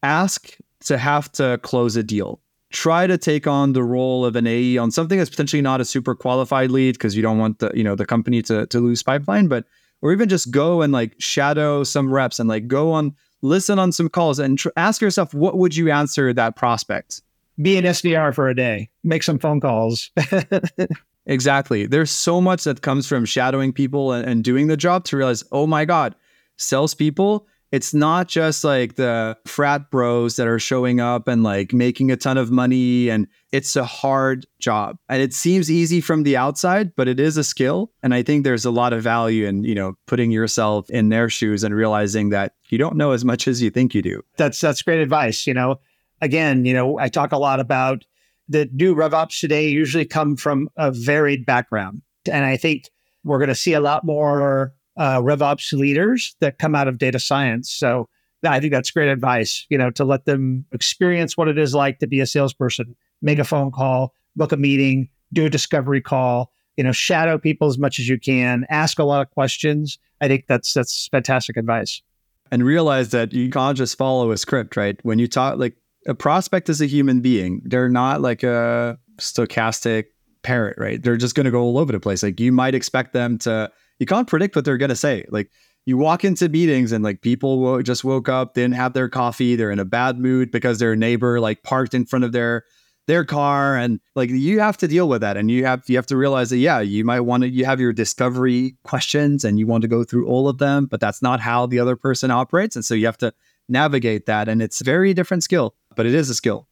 ask 0.03 0.57
to 0.85 0.99
have 0.99 1.31
to 1.33 1.59
close 1.63 1.97
a 1.97 2.03
deal. 2.03 2.41
Try 2.71 3.07
to 3.07 3.19
take 3.19 3.47
on 3.47 3.73
the 3.73 3.83
role 3.83 4.25
of 4.25 4.37
an 4.37 4.47
AE 4.47 4.79
on 4.79 4.91
something 4.91 5.19
that's 5.19 5.31
potentially 5.31 5.63
not 5.63 5.81
a 5.81 5.85
super 5.85 6.15
qualified 6.15 6.71
lead 6.71 6.93
because 6.93 7.17
you 7.17 7.23
don't 7.23 7.39
want 7.39 7.59
the, 7.59 7.71
you 7.75 7.83
know, 7.83 7.97
the 7.97 8.07
company 8.07 8.43
to, 8.43 8.67
to 8.67 8.81
lose 8.81 9.03
pipeline, 9.03 9.49
but 9.49 9.65
or 10.03 10.13
even 10.13 10.29
just 10.29 10.51
go 10.51 10.83
and 10.83 10.93
like 10.93 11.15
shadow 11.19 11.85
some 11.85 12.13
reps 12.13 12.39
and 12.39 12.49
like 12.49 12.69
go 12.69 12.93
on 12.93 13.15
listen 13.43 13.79
on 13.79 13.93
some 13.93 14.09
calls 14.09 14.39
and 14.39 14.59
tr- 14.59 14.69
ask 14.77 15.01
yourself, 15.01 15.35
what 15.35 15.57
would 15.59 15.75
you 15.75 15.91
answer 15.91 16.33
that 16.33 16.57
prospect? 16.57 17.23
Be 17.61 17.77
an 17.77 17.85
SDR 17.85 18.35
for 18.35 18.49
a 18.49 18.55
day, 18.55 18.89
make 19.03 19.23
some 19.23 19.39
phone 19.39 19.61
calls. 19.61 20.11
exactly. 21.27 21.87
There's 21.87 22.11
so 22.11 22.41
much 22.41 22.65
that 22.65 22.83
comes 22.83 23.07
from 23.07 23.25
shadowing 23.25 23.73
people 23.73 24.13
and, 24.13 24.29
and 24.29 24.45
doing 24.45 24.67
the 24.69 24.77
job 24.77 25.05
to 25.05 25.17
realize, 25.17 25.45
oh 25.53 25.67
my 25.67 25.85
God, 25.85 26.15
salespeople 26.57 27.47
it's 27.73 27.95
not 27.95 28.27
just 28.27 28.65
like 28.65 28.97
the 28.97 29.37
frat 29.47 29.91
bros 29.91 30.37
that 30.37 30.49
are 30.49 30.59
showing 30.59 31.01
up 31.01 31.29
and 31.29 31.43
like 31.43 31.73
making 31.73 32.11
a 32.11 32.17
ton 32.17 32.37
of 32.37 32.51
money 32.51 33.09
and 33.09 33.29
it's 33.53 33.77
a 33.77 33.85
hard 33.85 34.47
job. 34.59 34.97
And 35.09 35.23
it 35.23 35.33
seems 35.33 35.71
easy 35.71 36.01
from 36.01 36.25
the 36.25 36.37
outside 36.37 36.95
but 36.97 37.09
it 37.09 37.21
is 37.21 37.37
a 37.37 37.45
skill. 37.45 37.93
And 38.03 38.15
i 38.15 38.23
think 38.23 38.45
there's 38.45 38.65
a 38.65 38.71
lot 38.71 38.93
of 38.93 39.03
value 39.03 39.47
in 39.47 39.63
you 39.65 39.75
know 39.75 39.95
putting 40.07 40.31
yourself 40.31 40.89
in 40.91 41.09
their 41.09 41.29
shoes 41.29 41.63
and 41.63 41.75
realizing 41.75 42.31
that 42.31 42.55
you 42.69 42.79
don't 42.79 42.97
know 42.97 43.13
as 43.13 43.25
much 43.25 43.47
as 43.47 43.63
you 43.63 43.71
think 43.71 43.95
you 43.95 44.03
do. 44.03 44.23
That's 44.37 44.61
that's 44.61 44.83
great 44.83 45.01
advice 45.01 45.47
you 45.47 45.55
know. 45.55 45.77
Again 46.23 46.65
you 46.65 46.75
know 46.75 46.99
i 46.99 47.09
talk 47.09 47.33
a 47.33 47.39
lot 47.39 47.61
about 47.61 48.05
the 48.51 48.69
new 48.73 48.95
revops 48.95 49.41
today 49.41 49.69
usually 49.69 50.05
come 50.05 50.37
from 50.37 50.69
a 50.77 50.91
varied 50.91 51.47
background 51.47 52.03
and 52.31 52.45
i 52.45 52.57
think 52.57 52.91
we're 53.25 53.39
going 53.39 53.49
to 53.49 53.55
see 53.55 53.73
a 53.73 53.81
lot 53.81 54.05
more 54.05 54.75
uh, 54.97 55.21
RevOps 55.21 55.73
leaders 55.73 56.37
that 56.41 56.59
come 56.59 56.75
out 56.75 56.89
of 56.89 56.99
data 56.99 57.19
science. 57.19 57.71
So 57.71 58.09
I 58.45 58.61
think 58.61 58.73
that's 58.73 58.91
great 58.91 59.09
advice, 59.09 59.67
you 59.69 59.79
know, 59.79 59.91
to 59.93 60.05
let 60.05 60.25
them 60.25 60.65
experience 60.73 61.37
what 61.37 61.49
it 61.49 61.59
is 61.59 61.75
like 61.75 61.99
to 61.99 62.07
be 62.07 62.21
a 62.21 62.27
salesperson, 62.27 62.97
make 63.23 63.39
a 63.39 63.45
phone 63.45 63.71
call, 63.71 64.15
book 64.37 64.53
a 64.53 64.57
meeting, 64.57 65.09
do 65.33 65.47
a 65.47 65.51
discovery 65.51 66.01
call, 66.01 66.53
you 66.77 66.85
know, 66.85 66.93
shadow 66.93 67.39
people 67.39 67.69
as 67.69 67.79
much 67.79 67.99
as 67.99 68.09
you 68.09 68.19
can, 68.19 68.67
ask 68.69 68.99
a 68.99 69.05
lot 69.05 69.21
of 69.21 69.31
questions. 69.31 69.99
I 70.21 70.29
think 70.29 70.47
that's 70.49 70.73
that's 70.73 71.09
fantastic 71.09 71.57
advice. 71.57 72.03
And 72.51 72.65
realize 72.65 73.11
that 73.11 73.33
you 73.33 73.49
can't 73.49 73.77
just 73.77 73.97
follow 73.97 74.33
a 74.33 74.37
script, 74.37 74.77
right? 74.77 74.99
When 75.03 75.19
you 75.19 75.29
talk 75.29 75.59
like 75.59 75.77
a 76.07 76.15
prospect 76.15 76.69
is 76.69 76.81
a 76.81 76.87
human 76.87 77.21
being. 77.21 77.63
They're 77.65 77.89
not 77.89 78.21
like 78.21 78.43
a 78.43 78.99
stochastic 79.19 80.07
parrot, 80.43 80.77
right? 80.79 81.03
They're 81.03 81.17
just 81.17 81.35
going 81.35 81.45
to 81.45 81.51
go 81.51 81.61
all 81.61 81.79
over 81.79 81.93
the 81.93 82.01
place. 82.01 82.23
Like 82.23 82.41
you 82.41 82.53
might 82.53 82.75
expect 82.75 83.13
them 83.13 83.39
to 83.39 83.71
you 83.99 84.07
can't 84.07 84.27
predict 84.29 84.57
what 84.57 84.65
they're 84.65 84.79
going 84.79 84.89
to 84.91 84.97
say. 84.97 85.27
Like 85.29 85.51
you 85.85 85.97
walk 85.97 86.25
into 86.25 86.49
meetings 86.49 86.93
and 86.93 87.05
like 87.05 87.21
people 87.21 87.83
just 87.83 88.05
woke 88.05 88.29
up, 88.29 88.55
didn't 88.55 88.75
have 88.75 88.95
their 88.95 89.09
coffee, 89.09 89.57
they're 89.57 89.71
in 89.71 89.79
a 89.79 89.85
bad 89.85 90.19
mood 90.19 90.51
because 90.51 90.79
their 90.79 90.97
neighbor 90.97 91.41
like 91.41 91.63
parked 91.63 91.95
in 91.95 92.07
front 92.07 92.25
of 92.25 92.33
their 92.33 92.65
their 93.07 93.25
car 93.25 93.77
and 93.77 93.99
like 94.15 94.31
you 94.31 94.61
have 94.61 94.77
to 94.77 94.87
deal 94.87 95.09
with 95.09 95.21
that 95.21 95.37
and 95.37 95.51
you 95.51 95.65
have 95.65 95.83
you 95.89 95.97
have 95.97 96.07
to 96.07 96.17
realize 96.17 96.51
that 96.51 96.59
yeah 96.59 96.79
you 96.79 97.05
might 97.05 97.21
want 97.21 97.43
to 97.43 97.49
you 97.49 97.65
have 97.65 97.81
your 97.81 97.93
discovery 97.93 98.77
questions 98.85 99.45
and 99.45 99.59
you 99.59 99.67
want 99.67 99.83
to 99.83 99.89
go 99.89 100.05
through 100.05 100.29
all 100.29 100.49
of 100.49 100.59
them 100.59 100.87
but 100.87 101.01
that's 101.01 101.21
not 101.21 101.41
how 101.41 101.67
the 101.67 101.81
other 101.81 101.97
person 101.97 102.31
operates 102.31 102.77
and 102.77 102.85
so 102.85 102.95
you 102.95 103.07
have 103.07 103.19
to 103.19 103.33
navigate 103.69 104.27
that 104.27 104.49
and 104.49 104.63
it's 104.63 104.81
very 104.81 105.13
different 105.13 105.43
skill 105.43 105.75
but 105.97 106.07
it 106.07 106.15
is 106.15 106.31
a 106.31 106.35
skill 106.35 106.69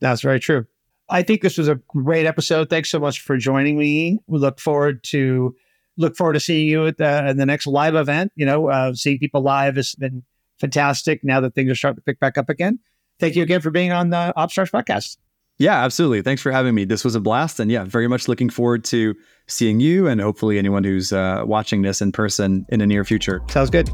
that's 0.00 0.22
very 0.22 0.40
true 0.40 0.64
i 1.08 1.22
think 1.22 1.42
this 1.42 1.58
was 1.58 1.68
a 1.68 1.76
great 1.88 2.26
episode 2.26 2.68
thanks 2.70 2.90
so 2.90 2.98
much 2.98 3.20
for 3.20 3.36
joining 3.36 3.78
me 3.78 4.18
we 4.26 4.38
look 4.38 4.58
forward 4.58 5.02
to 5.02 5.54
look 6.00 6.16
forward 6.16 6.32
to 6.32 6.40
seeing 6.40 6.68
you 6.68 6.86
at 6.86 6.98
the, 6.98 7.34
the 7.36 7.46
next 7.46 7.66
live 7.66 7.94
event. 7.94 8.32
You 8.34 8.46
know, 8.46 8.68
uh, 8.68 8.94
seeing 8.94 9.18
people 9.18 9.42
live 9.42 9.76
has 9.76 9.94
been 9.94 10.24
fantastic 10.58 11.22
now 11.22 11.40
that 11.40 11.54
things 11.54 11.70
are 11.70 11.74
starting 11.74 11.96
to 11.96 12.02
pick 12.02 12.18
back 12.18 12.36
up 12.36 12.48
again. 12.48 12.80
Thank 13.20 13.36
you 13.36 13.42
again 13.42 13.60
for 13.60 13.70
being 13.70 13.92
on 13.92 14.10
the 14.10 14.32
OpsStars 14.36 14.70
podcast. 14.70 15.18
Yeah, 15.58 15.84
absolutely. 15.84 16.22
Thanks 16.22 16.40
for 16.40 16.50
having 16.50 16.74
me. 16.74 16.86
This 16.86 17.04
was 17.04 17.14
a 17.14 17.20
blast. 17.20 17.60
And 17.60 17.70
yeah, 17.70 17.84
very 17.84 18.08
much 18.08 18.28
looking 18.28 18.48
forward 18.48 18.82
to 18.84 19.14
seeing 19.46 19.78
you 19.78 20.06
and 20.06 20.18
hopefully 20.20 20.58
anyone 20.58 20.84
who's 20.84 21.12
uh, 21.12 21.42
watching 21.44 21.82
this 21.82 22.00
in 22.00 22.12
person 22.12 22.64
in 22.70 22.80
the 22.80 22.86
near 22.86 23.04
future. 23.04 23.42
Sounds 23.50 23.68
good. 23.68 23.90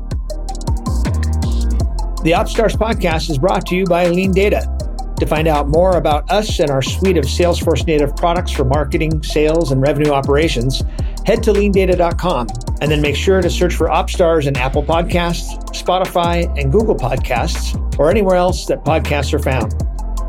The 2.22 2.32
OpsStars 2.32 2.76
podcast 2.76 3.30
is 3.30 3.38
brought 3.38 3.66
to 3.66 3.76
you 3.76 3.84
by 3.84 4.06
LeanData. 4.06 5.16
To 5.16 5.26
find 5.26 5.48
out 5.48 5.68
more 5.68 5.96
about 5.96 6.30
us 6.30 6.58
and 6.58 6.70
our 6.70 6.82
suite 6.82 7.16
of 7.16 7.24
Salesforce 7.24 7.86
native 7.86 8.14
products 8.16 8.50
for 8.50 8.64
marketing, 8.64 9.22
sales, 9.22 9.72
and 9.72 9.80
revenue 9.80 10.10
operations, 10.10 10.82
head 11.24 11.42
to 11.44 11.52
leandata.com 11.52 12.48
and 12.80 12.90
then 12.90 13.00
make 13.00 13.16
sure 13.16 13.40
to 13.40 13.48
search 13.48 13.74
for 13.74 13.88
OpsStars 13.88 14.46
in 14.46 14.56
Apple 14.56 14.82
Podcasts, 14.82 15.56
Spotify, 15.70 16.44
and 16.60 16.70
Google 16.70 16.96
Podcasts, 16.96 17.74
or 17.98 18.10
anywhere 18.10 18.36
else 18.36 18.66
that 18.66 18.84
podcasts 18.84 19.32
are 19.32 19.38
found. 19.38 19.74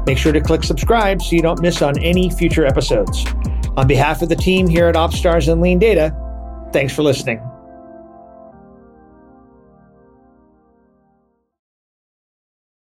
Make 0.06 0.17
sure 0.17 0.32
to 0.32 0.39
click 0.39 0.63
subscribe 0.63 1.21
so 1.21 1.36
you 1.36 1.41
don't 1.41 1.62
miss 1.62 1.82
on 1.82 2.00
any 2.00 2.30
future 2.30 2.65
episodes. 2.65 3.26
On 3.76 3.88
behalf 3.88 4.21
of 4.21 4.30
the 4.30 4.36
team 4.36 4.67
here 4.67 4.88
at 4.88 4.95
OpsStars 4.95 5.52
and 5.52 5.62
LeanData, 5.62 6.71
thanks 6.71 6.95
for 6.95 7.04
listening. 7.04 7.41